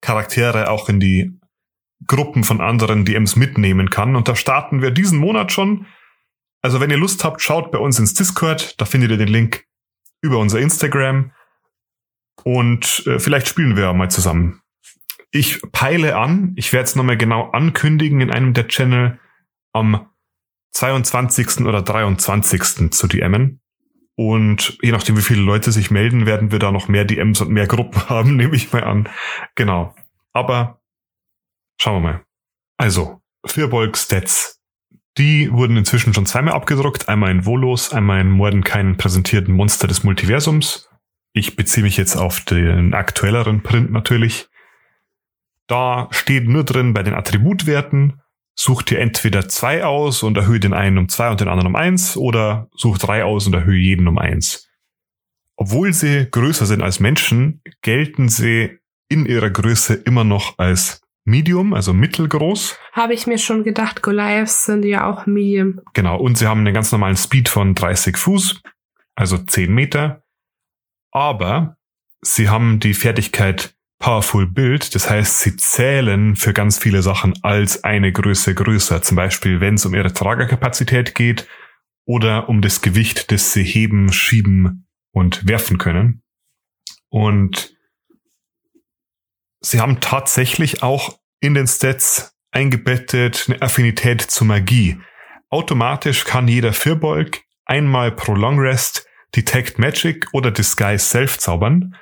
Charaktere 0.02 0.70
auch 0.70 0.90
in 0.90 1.00
die 1.00 1.40
Gruppen 2.08 2.44
von 2.44 2.60
anderen 2.60 3.06
DMs 3.06 3.36
mitnehmen 3.36 3.90
kann. 3.90 4.16
Und 4.16 4.28
da 4.28 4.36
starten 4.36 4.82
wir 4.82 4.92
diesen 4.92 5.20
Monat 5.20 5.52
schon. 5.52 5.86
Also 6.62 6.80
wenn 6.80 6.90
ihr 6.90 6.98
Lust 6.98 7.24
habt, 7.24 7.42
schaut 7.42 7.72
bei 7.72 7.78
uns 7.78 8.00
ins 8.00 8.16
Discord, 8.16 8.80
da 8.82 8.86
findet 8.86 9.12
ihr 9.12 9.18
den 9.18 9.28
Link 9.28 9.66
über 10.22 10.40
unser 10.40 10.60
Instagram 10.60 11.32
und 12.44 13.04
äh, 13.06 13.20
vielleicht 13.20 13.48
spielen 13.48 13.78
wir 13.78 13.94
mal 13.94 14.10
zusammen. 14.10 14.62
Ich 15.32 15.62
peile 15.72 16.16
an, 16.16 16.54
ich 16.56 16.74
werde 16.74 16.86
es 16.86 16.96
nochmal 16.96 17.18
genau 17.18 17.52
ankündigen 17.52 18.22
in 18.22 18.32
einem 18.32 18.54
der 18.54 18.68
Channel 18.68 19.20
am 19.74 20.10
22. 20.72 21.62
oder 21.66 21.82
23. 21.82 22.92
zu 22.92 23.08
DMen. 23.08 23.63
Und 24.16 24.78
je 24.82 24.92
nachdem, 24.92 25.18
wie 25.18 25.22
viele 25.22 25.42
Leute 25.42 25.72
sich 25.72 25.90
melden, 25.90 26.26
werden 26.26 26.52
wir 26.52 26.60
da 26.60 26.72
noch 26.72 26.88
mehr 26.88 27.06
DMs 27.06 27.42
und 27.42 27.50
mehr 27.50 27.68
Gruppen 27.68 28.10
haben, 28.10 28.36
nehme 28.36 28.56
ich 28.56 28.72
mal 28.72 28.84
an. 28.84 29.10
Genau. 29.56 29.96
Aber 30.34 30.82
schauen 31.80 32.04
wir 32.04 32.12
mal. 32.12 32.26
Also, 32.78 33.22
Firbolg 33.46 33.98
Stats. 33.98 34.60
Die 35.18 35.52
wurden 35.52 35.78
inzwischen 35.78 36.14
schon 36.14 36.26
zweimal 36.26 36.56
abgedruckt. 36.56 37.08
Einmal 37.08 37.32
in 37.32 37.46
Volos, 37.46 37.94
einmal 37.94 38.22
in 38.22 38.32
Mordenkainen 38.32 38.98
präsentierten 38.98 39.54
Monster 39.54 39.88
des 39.88 40.04
Multiversums. 40.04 40.90
Ich 41.34 41.56
beziehe 41.56 41.84
mich 41.84 41.98
jetzt 41.98 42.16
auf 42.16 42.42
den 42.42 42.94
aktuelleren 42.94 43.62
Print 43.62 43.92
natürlich. 43.92 44.48
Da 45.68 46.08
steht 46.12 46.48
nur 46.48 46.64
drin 46.64 46.94
bei 46.94 47.04
den 47.04 47.14
Attributwerten, 47.14 48.22
sucht 48.56 48.92
ihr 48.92 49.00
entweder 49.00 49.50
zwei 49.50 49.84
aus 49.84 50.24
und 50.24 50.38
erhöht 50.38 50.64
den 50.64 50.74
einen 50.74 50.98
um 50.98 51.10
zwei 51.10 51.30
und 51.30 51.42
den 51.42 51.48
anderen 51.48 51.68
um 51.68 51.76
eins 51.76 52.18
oder 52.18 52.70
sucht 52.76 53.08
drei 53.08 53.24
aus 53.24 53.48
und 53.48 53.54
erhöht 53.54 53.82
jeden 53.82 54.08
um 54.08 54.18
eins. 54.18 54.70
Obwohl 55.56 55.94
sie 55.94 56.28
größer 56.30 56.66
sind 56.66 56.82
als 56.82 57.00
Menschen, 57.00 57.62
gelten 57.82 58.30
sie 58.30 58.80
in 59.10 59.26
ihrer 59.26 59.50
Größe 59.50 59.94
immer 59.94 60.24
noch 60.24 60.58
als 60.58 61.02
Medium, 61.26 61.74
also 61.74 61.94
mittelgroß. 61.94 62.78
Habe 62.92 63.14
ich 63.14 63.28
mir 63.28 63.38
schon 63.38 63.64
gedacht, 63.64 64.02
Goliaths 64.02 64.66
sind 64.66 64.84
ja 64.84 65.10
auch 65.10 65.26
Medium. 65.26 65.80
Genau, 65.94 66.20
und 66.20 66.38
sie 66.38 66.48
haben 66.48 66.62
einen 66.62 66.74
ganz 66.74 66.92
normalen 66.92 67.16
Speed 67.16 67.50
von 67.50 67.76
30 67.76 68.18
Fuß, 68.18 68.62
also 69.16 69.38
10 69.38 69.74
Meter. 69.74 70.24
Aber 71.12 71.78
sie 72.22 72.50
haben 72.50 72.80
die 72.80 72.94
Fertigkeit 72.94 73.76
Powerful 74.04 74.48
Build, 74.48 74.96
das 74.96 75.10
heißt, 75.10 75.40
sie 75.40 75.56
zählen 75.56 76.36
für 76.36 76.52
ganz 76.52 76.78
viele 76.78 77.02
Sachen 77.02 77.42
als 77.42 77.86
eine 77.86 78.12
Größe 78.12 78.54
größer. 78.54 79.02
Zum 79.02 79.16
Beispiel, 79.16 79.62
wenn 79.62 79.76
es 79.76 79.86
um 79.86 79.96
ihre 79.96 80.12
Tragerkapazität 80.12 81.16
geht 81.16 81.48
oder 82.04 82.50
um 82.50 82.62
das 82.62 82.82
Gewicht, 82.82 83.32
das 83.32 83.54
sie 83.54 83.64
heben, 83.64 84.12
schieben 84.12 84.90
und 85.14 85.48
werfen 85.48 85.78
können. 85.78 86.22
Und 87.08 87.78
sie 89.62 89.80
haben 89.80 90.02
tatsächlich 90.02 90.84
auch 90.84 91.18
in 91.40 91.54
den 91.54 91.66
Stats 91.68 92.36
eingebettet 92.52 93.46
eine 93.48 93.62
Affinität 93.62 94.22
zur 94.22 94.48
Magie. 94.48 95.00
Automatisch 95.50 96.26
kann 96.26 96.50
jeder 96.50 96.74
Firbolg 96.74 97.42
einmal 97.64 98.12
pro 98.12 98.34
Long 98.34 98.60
Rest 98.60 99.08
Detect 99.34 99.80
Magic 99.80 100.28
oder 100.34 100.52
Disguise 100.52 101.06
Self 101.06 101.40
zaubern. 101.40 101.96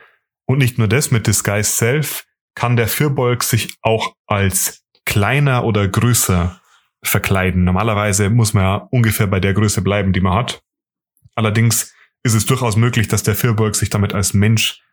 Und 0.45 0.58
nicht 0.58 0.77
nur 0.77 0.88
das, 0.88 1.12
mit 1.12 1.27
Disguise 1.27 1.69
Self 1.69 2.25
kann 2.56 2.75
der 2.75 2.88
Firbolg 2.88 3.43
sich 3.43 3.75
auch 3.82 4.15
als 4.27 4.84
kleiner 5.06 5.63
oder 5.63 5.88
größer 5.88 6.60
verkleiden. 7.04 7.63
Normalerweise 7.63 8.30
muss 8.30 8.54
man 8.54 8.63
ja 8.63 8.75
ungefähr 8.91 9.27
bei 9.27 9.39
der 9.39 9.54
Größe 9.54 9.82
bleiben, 9.82 10.13
die 10.13 10.21
man 10.21 10.34
hat. 10.34 10.62
Allerdings 11.36 11.93
ist 12.23 12.34
es 12.34 12.45
durchaus 12.45 12.75
möglich, 12.75 13.08
dass 13.08 13.23
der 13.23 13.36
Firbolg 13.36 13.75
sich 13.75 13.89
damit 13.89 14.13
als 14.13 14.34
Mensch 14.34 14.84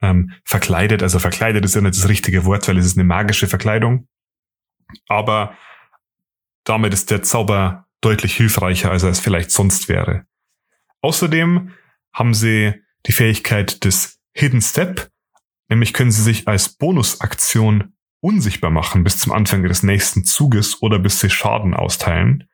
ähm, 0.00 0.32
verkleidet. 0.44 1.02
Also 1.02 1.18
verkleidet 1.18 1.64
ist 1.64 1.74
ja 1.74 1.80
nicht 1.80 1.96
das 1.96 2.08
richtige 2.08 2.44
Wort, 2.44 2.68
weil 2.68 2.78
es 2.78 2.86
ist 2.86 2.96
eine 2.96 3.04
magische 3.04 3.48
Verkleidung. 3.48 4.06
Aber 5.08 5.56
damit 6.64 6.92
ist 6.92 7.10
der 7.10 7.22
Zauber 7.22 7.86
deutlich 8.00 8.36
hilfreicher, 8.36 8.90
als 8.90 9.02
er 9.02 9.10
es 9.10 9.20
vielleicht 9.20 9.50
sonst 9.50 9.88
wäre. 9.88 10.26
Außerdem 11.00 11.72
haben 12.12 12.34
sie 12.34 12.74
die 13.06 13.12
Fähigkeit 13.12 13.84
des 13.84 14.20
Hidden 14.36 14.60
Step, 14.60 15.10
nämlich 15.70 15.94
können 15.94 16.12
sie 16.12 16.22
sich 16.22 16.46
als 16.46 16.68
Bonusaktion 16.68 17.94
unsichtbar 18.20 18.70
machen 18.70 19.02
bis 19.02 19.18
zum 19.18 19.32
Anfang 19.32 19.62
des 19.62 19.82
nächsten 19.82 20.24
Zuges 20.24 20.82
oder 20.82 20.98
bis 20.98 21.20
sie 21.20 21.30
Schaden 21.30 21.74
austeilen. 21.74 22.48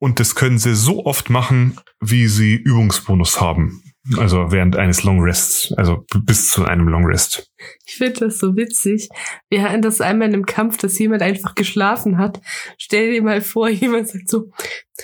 Und 0.00 0.18
das 0.18 0.34
können 0.34 0.58
sie 0.58 0.74
so 0.74 1.06
oft 1.06 1.30
machen, 1.30 1.78
wie 2.00 2.26
sie 2.26 2.56
Übungsbonus 2.56 3.40
haben. 3.40 3.84
Also 4.18 4.50
während 4.50 4.74
eines 4.74 5.04
Long 5.04 5.20
Rests, 5.20 5.72
also 5.74 6.04
bis 6.24 6.50
zu 6.50 6.64
einem 6.64 6.88
Long 6.88 7.06
Rest. 7.06 7.52
Ich 7.86 7.94
finde 7.98 8.18
das 8.18 8.38
so 8.40 8.56
witzig. 8.56 9.08
Wir 9.48 9.62
hatten 9.62 9.80
das 9.80 10.00
einmal 10.00 10.26
in 10.26 10.34
einem 10.34 10.46
Kampf, 10.46 10.76
dass 10.78 10.98
jemand 10.98 11.22
einfach 11.22 11.54
geschlafen 11.54 12.18
hat. 12.18 12.40
Stell 12.78 13.12
dir 13.12 13.22
mal 13.22 13.40
vor, 13.40 13.68
jemand 13.70 14.08
sagt 14.08 14.28
so, 14.28 14.50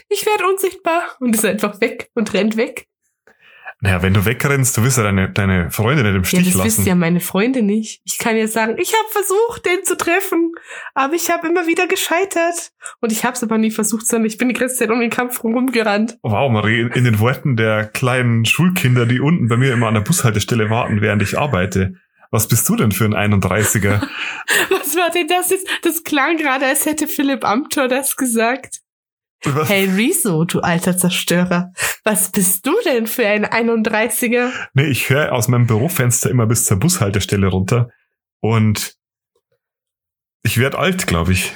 ich 0.09 0.27
werde 0.27 0.49
unsichtbar 0.49 1.03
und 1.21 1.37
ist 1.37 1.45
einfach 1.45 1.81
weg 1.81 2.11
und 2.15 2.35
rennt 2.35 2.57
weg. 2.57 2.89
Naja, 3.81 4.03
wenn 4.03 4.13
du 4.13 4.25
wegrennst, 4.25 4.77
du 4.77 4.83
wirst 4.83 4.99
ja 4.99 5.05
deine, 5.05 5.31
deine 5.31 5.71
Freunde 5.71 6.03
nicht 6.03 6.17
im 6.17 6.25
Stich 6.25 6.41
ja, 6.41 6.45
das 6.47 6.55
lassen. 6.55 6.67
wissen 6.67 6.87
ja 6.87 6.95
meine 6.97 7.21
Freunde 7.21 7.63
nicht. 7.63 8.01
Ich 8.05 8.19
kann 8.19 8.37
ja 8.37 8.49
sagen, 8.49 8.77
ich 8.77 8.93
habe 8.93 9.09
versucht, 9.13 9.67
den 9.67 9.85
zu 9.85 9.97
treffen, 9.97 10.53
aber 10.95 11.15
ich 11.15 11.31
habe 11.31 11.47
immer 11.47 11.69
wieder 11.69 11.87
gescheitert. 11.87 12.73
Und 13.01 13.13
ich 13.13 13.25
habe 13.25 13.35
es 13.35 13.43
aber 13.45 13.57
nie 13.57 13.71
versucht, 13.71 14.07
sondern 14.07 14.27
ich 14.27 14.37
bin 14.37 14.49
die 14.49 14.55
ganze 14.55 14.75
Zeit 14.75 14.91
um 14.91 14.99
den 14.99 15.11
Kampf 15.11 15.45
rumgerannt. 15.45 16.19
Wow, 16.23 16.51
Marie, 16.51 16.91
in 16.93 17.05
den 17.05 17.21
Worten 17.21 17.57
der 17.57 17.87
kleinen 17.87 18.45
Schulkinder, 18.45 19.07
die 19.07 19.21
unten 19.21 19.47
bei 19.47 19.57
mir 19.57 19.73
immer 19.73 19.87
an 19.87 19.95
der 19.95 20.01
Bushaltestelle 20.01 20.71
warten, 20.71 21.01
während 21.01 21.23
ich 21.23 21.39
arbeite. 21.39 21.95
Was 22.33 22.49
bist 22.49 22.69
du 22.69 22.75
denn 22.75 22.91
für 22.91 23.05
ein 23.05 23.15
31er? 23.15 24.03
Was 24.71 24.97
war 24.97 25.11
denn 25.11 25.29
das 25.29 25.51
jetzt? 25.51 25.69
Das 25.83 26.03
klang 26.03 26.37
gerade, 26.37 26.67
als 26.67 26.85
hätte 26.85 27.07
Philipp 27.07 27.45
Amthor 27.45 27.87
das 27.87 28.17
gesagt. 28.17 28.81
Hey 29.45 29.89
Riso, 29.89 30.45
du 30.45 30.61
alter 30.61 30.97
Zerstörer. 30.99 31.73
Was 32.05 32.33
bist 32.33 32.67
du 32.67 32.73
denn 32.85 33.07
für 33.07 33.27
ein 33.27 33.47
31er? 33.47 34.51
Nee, 34.75 34.87
ich 34.87 35.11
höre 35.11 35.33
aus 35.33 35.49
meinem 35.49 35.67
Bürofenster 35.67 36.29
immer 36.31 36.47
bis 36.47 36.65
zur 36.65 36.79
Bushaltestelle 36.79 37.47
runter 37.47 37.91
und 38.41 38.95
ich 40.43 40.59
werde 40.59 40.79
alt, 40.79 41.07
glaube 41.07 41.33
ich. 41.33 41.53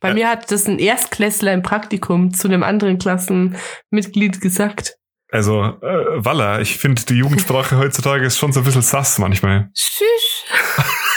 Bei 0.00 0.08
Ja. 0.08 0.14
mir 0.14 0.28
hat 0.28 0.50
das 0.50 0.66
ein 0.66 0.78
Erstklässler 0.78 1.52
im 1.52 1.62
Praktikum 1.62 2.32
zu 2.34 2.48
einem 2.48 2.62
anderen 2.62 2.98
Klassenmitglied 2.98 4.40
gesagt. 4.40 4.96
Also, 5.30 5.62
äh, 5.62 6.24
Walla, 6.24 6.60
ich 6.60 6.76
finde, 6.78 7.02
die 7.04 7.14
Jugendsprache 7.14 7.76
heutzutage 7.78 8.26
ist 8.26 8.36
schon 8.36 8.52
so 8.52 8.60
ein 8.60 8.64
bisschen 8.64 8.82
sass 8.82 9.18
manchmal. 9.18 9.70
Tschüss. 9.74 10.44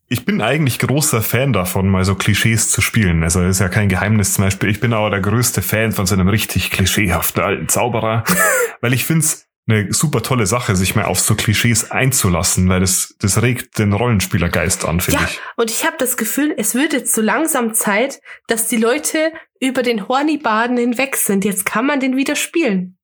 ich 0.09 0.25
bin 0.25 0.41
eigentlich 0.41 0.79
großer 0.79 1.21
Fan 1.23 1.53
davon, 1.53 1.89
mal 1.89 2.05
so 2.05 2.15
Klischees 2.15 2.71
zu 2.71 2.81
spielen. 2.81 3.23
Also 3.23 3.43
ist 3.43 3.61
ja 3.61 3.69
kein 3.69 3.89
Geheimnis 3.89 4.35
zum 4.35 4.45
Beispiel. 4.45 4.71
Ich 4.71 4.81
bin 4.81 4.93
aber 4.93 5.11
der 5.11 5.21
größte 5.21 5.61
Fan 5.63 5.93
von 5.93 6.07
so 6.07 6.15
einem 6.15 6.29
richtig 6.29 6.71
klischeehaften 6.71 7.43
alten 7.43 7.69
Zauberer, 7.69 8.25
weil 8.81 8.93
ich 8.95 9.05
find's 9.05 9.45
eine 9.71 9.93
super 9.93 10.23
tolle 10.23 10.47
Sache, 10.47 10.75
sich 10.77 10.95
mal 10.97 11.05
auf 11.05 11.21
so 11.21 11.35
Klischees 11.35 11.91
einzulassen, 11.91 12.71
weil 12.71 12.81
das, 12.81 13.17
das 13.21 13.43
regt 13.43 13.79
den 13.79 13.93
Rollenspielergeist 13.93 14.87
an, 14.87 15.01
finde 15.01 15.21
Ja, 15.21 15.27
ich. 15.29 15.41
und 15.57 15.71
ich 15.71 15.85
habe 15.85 15.97
das 15.99 16.17
Gefühl, 16.17 16.55
es 16.57 16.75
wird 16.75 16.95
jetzt 16.95 17.15
so 17.15 17.21
langsam 17.21 17.75
Zeit, 17.75 18.23
dass 18.47 18.67
die 18.69 18.79
Leute 18.79 19.31
über 19.61 19.83
den 19.83 20.09
Hornibaden 20.09 20.79
hinweg 20.79 21.17
sind. 21.17 21.45
Jetzt 21.45 21.67
kann 21.67 21.85
man 21.85 22.01
den 22.01 22.17
wieder 22.17 22.35
spielen. 22.35 22.97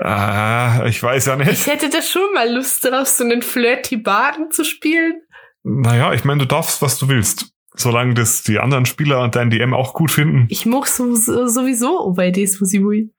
Ah, 0.00 0.84
ich 0.86 1.02
weiß 1.02 1.26
ja 1.26 1.38
Ich 1.40 1.46
nicht. 1.46 1.66
hätte 1.66 1.90
da 1.90 2.00
schon 2.02 2.32
mal 2.32 2.50
Lust 2.50 2.84
darauf, 2.84 3.06
so 3.08 3.22
einen 3.24 3.42
Flirty 3.42 3.96
Baden 3.98 4.50
zu 4.50 4.64
spielen. 4.64 5.20
Naja, 5.64 6.12
ich 6.12 6.24
meine, 6.24 6.40
du 6.40 6.46
darfst, 6.46 6.82
was 6.82 6.98
du 6.98 7.08
willst. 7.08 7.50
Solange 7.76 8.14
das 8.14 8.44
die 8.44 8.60
anderen 8.60 8.86
Spieler 8.86 9.20
und 9.22 9.34
dein 9.34 9.50
DM 9.50 9.74
auch 9.74 9.94
gut 9.94 10.12
finden. 10.12 10.46
Ich 10.48 10.64
mag 10.64 10.86
so, 10.86 11.16
so, 11.16 11.48
sowieso 11.48 12.06
OVDs, 12.06 12.60
wo 12.60 12.64
sie 12.64 12.84
will. 12.84 13.12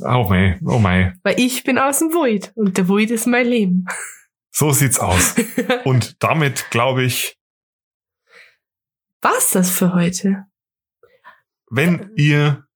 Oh 0.00 0.26
mei, 0.28 0.58
oh 0.66 0.78
mei. 0.78 1.14
Weil 1.22 1.40
ich 1.40 1.64
bin 1.64 1.78
aus 1.78 2.00
dem 2.00 2.12
Void 2.12 2.52
und 2.54 2.76
der 2.76 2.88
Void 2.88 3.10
ist 3.10 3.26
mein 3.26 3.46
Leben. 3.46 3.86
So 4.50 4.70
sieht's 4.70 5.00
aus. 5.00 5.34
Und 5.84 6.22
damit 6.22 6.66
glaube 6.70 7.04
ich, 7.04 7.38
Was 9.22 9.50
das 9.52 9.70
für 9.70 9.94
heute? 9.94 10.44
wenn 11.70 12.10
ihr 12.16 12.66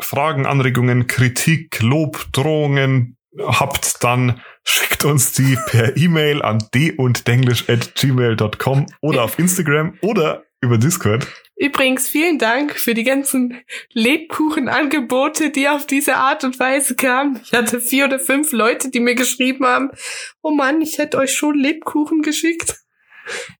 Fragen, 0.00 0.46
Anregungen, 0.46 1.06
Kritik, 1.06 1.80
Lob, 1.80 2.26
Drohungen 2.32 3.16
habt, 3.38 4.04
dann 4.04 4.42
schickt 4.64 5.04
uns 5.04 5.32
die 5.32 5.56
per 5.66 5.96
E-Mail 5.96 6.42
an 6.42 6.58
d&denglish@gmail.com 6.74 8.86
oder 9.00 9.24
auf 9.24 9.38
Instagram 9.38 9.96
oder 10.02 10.44
über 10.60 10.78
Discord. 10.78 11.26
Übrigens, 11.58 12.08
vielen 12.08 12.38
Dank 12.38 12.72
für 12.72 12.92
die 12.92 13.04
ganzen 13.04 13.62
Lebkuchenangebote, 13.92 15.50
die 15.50 15.68
auf 15.68 15.86
diese 15.86 16.16
Art 16.16 16.44
und 16.44 16.58
Weise 16.58 16.96
kamen. 16.96 17.40
Ich 17.42 17.52
hatte 17.52 17.80
vier 17.80 18.06
oder 18.06 18.18
fünf 18.18 18.52
Leute, 18.52 18.90
die 18.90 19.00
mir 19.00 19.14
geschrieben 19.14 19.64
haben, 19.64 19.90
oh 20.42 20.50
Mann, 20.50 20.82
ich 20.82 20.98
hätte 20.98 21.16
euch 21.16 21.34
schon 21.34 21.58
Lebkuchen 21.58 22.20
geschickt. 22.20 22.76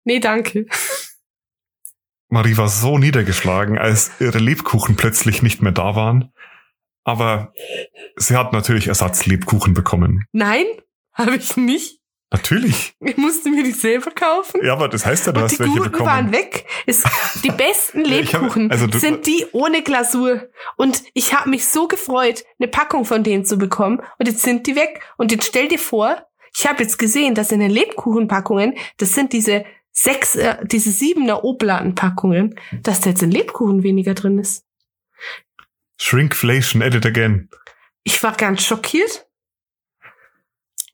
Nee, 0.04 0.20
danke. 0.20 0.66
Marie 2.28 2.56
war 2.56 2.68
so 2.68 2.98
niedergeschlagen, 2.98 3.78
als 3.78 4.10
ihre 4.20 4.38
Lebkuchen 4.38 4.96
plötzlich 4.96 5.42
nicht 5.42 5.62
mehr 5.62 5.72
da 5.72 5.94
waren. 5.94 6.32
Aber 7.06 7.52
sie 8.16 8.36
hat 8.36 8.52
natürlich 8.52 8.88
Ersatzlebkuchen 8.88 9.74
bekommen. 9.74 10.24
Nein, 10.32 10.64
habe 11.12 11.36
ich 11.36 11.56
nicht. 11.56 12.00
Natürlich. 12.32 12.94
Ich 12.98 13.16
musste 13.16 13.50
mir 13.50 13.62
die 13.62 13.70
selber 13.70 14.10
kaufen. 14.10 14.60
Ja, 14.64 14.72
aber 14.72 14.88
das 14.88 15.06
heißt 15.06 15.26
ja, 15.26 15.32
du 15.32 15.38
Und 15.38 15.44
hast 15.44 15.52
die 15.54 15.58
welche 15.60 15.72
guten 15.78 15.84
bekommen. 15.92 16.06
waren 16.10 16.32
weg. 16.32 16.66
Es, 16.84 17.04
die 17.44 17.52
besten 17.52 18.00
ich 18.04 18.34
hab- 18.34 18.42
Lebkuchen 18.42 18.70
also 18.72 18.88
sind 18.98 19.28
die 19.28 19.46
ohne 19.52 19.82
Glasur. 19.82 20.48
Und 20.76 21.04
ich 21.14 21.32
habe 21.32 21.48
mich 21.48 21.66
so 21.68 21.86
gefreut, 21.86 22.42
eine 22.58 22.66
Packung 22.68 23.04
von 23.04 23.22
denen 23.22 23.44
zu 23.44 23.56
bekommen. 23.56 24.02
Und 24.18 24.26
jetzt 24.26 24.42
sind 24.42 24.66
die 24.66 24.74
weg. 24.74 25.00
Und 25.16 25.30
jetzt 25.30 25.46
stell 25.46 25.68
dir 25.68 25.78
vor, 25.78 26.26
ich 26.58 26.66
habe 26.66 26.82
jetzt 26.82 26.98
gesehen, 26.98 27.36
dass 27.36 27.52
in 27.52 27.60
den 27.60 27.70
Lebkuchenpackungen, 27.70 28.74
das 28.96 29.12
sind 29.14 29.32
diese 29.32 29.64
sechs, 29.92 30.34
äh, 30.34 30.56
diese 30.66 30.90
siebener 30.90 31.44
Obladenpackungen, 31.44 32.56
dass 32.82 33.00
da 33.00 33.10
jetzt 33.10 33.22
ein 33.22 33.30
Lebkuchen 33.30 33.84
weniger 33.84 34.14
drin 34.14 34.38
ist. 34.40 34.64
Shrinkflation, 35.98 36.82
edit 36.82 37.06
again. 37.06 37.48
Ich 38.04 38.22
war 38.22 38.36
ganz 38.36 38.64
schockiert. 38.64 39.26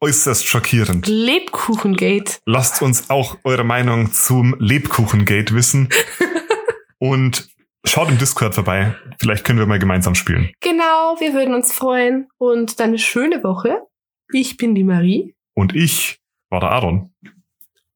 Äußerst 0.01 0.47
schockierend. 0.47 1.07
Lebkuchengate. 1.07 2.39
Lasst 2.45 2.83
uns 2.83 3.09
auch 3.11 3.39
eure 3.45 3.65
Meinung 3.65 4.13
zum 4.13 4.57
Lebkuchengate 4.59 5.55
wissen. 5.55 5.89
Und 6.99 7.49
schaut 7.85 8.09
im 8.09 8.19
Discord 8.19 8.55
vorbei. 8.55 8.97
Vielleicht 9.21 9.45
können 9.45 9.59
wir 9.59 9.67
mal 9.67 9.79
gemeinsam 9.79 10.15
spielen. 10.15 10.51
Genau, 10.61 11.17
wir 11.21 11.35
würden 11.35 11.55
uns 11.55 11.73
freuen. 11.73 12.29
Und 12.39 12.81
dann 12.81 12.89
eine 12.89 12.99
schöne 12.99 13.45
Woche. 13.45 13.83
Ich 14.33 14.57
bin 14.57 14.75
die 14.75 14.85
Marie. 14.85 15.37
Und 15.55 15.77
ich 15.77 16.21
war 16.49 16.61
der 16.61 16.71
Aaron. 16.71 17.15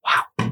Wow. 0.02 0.50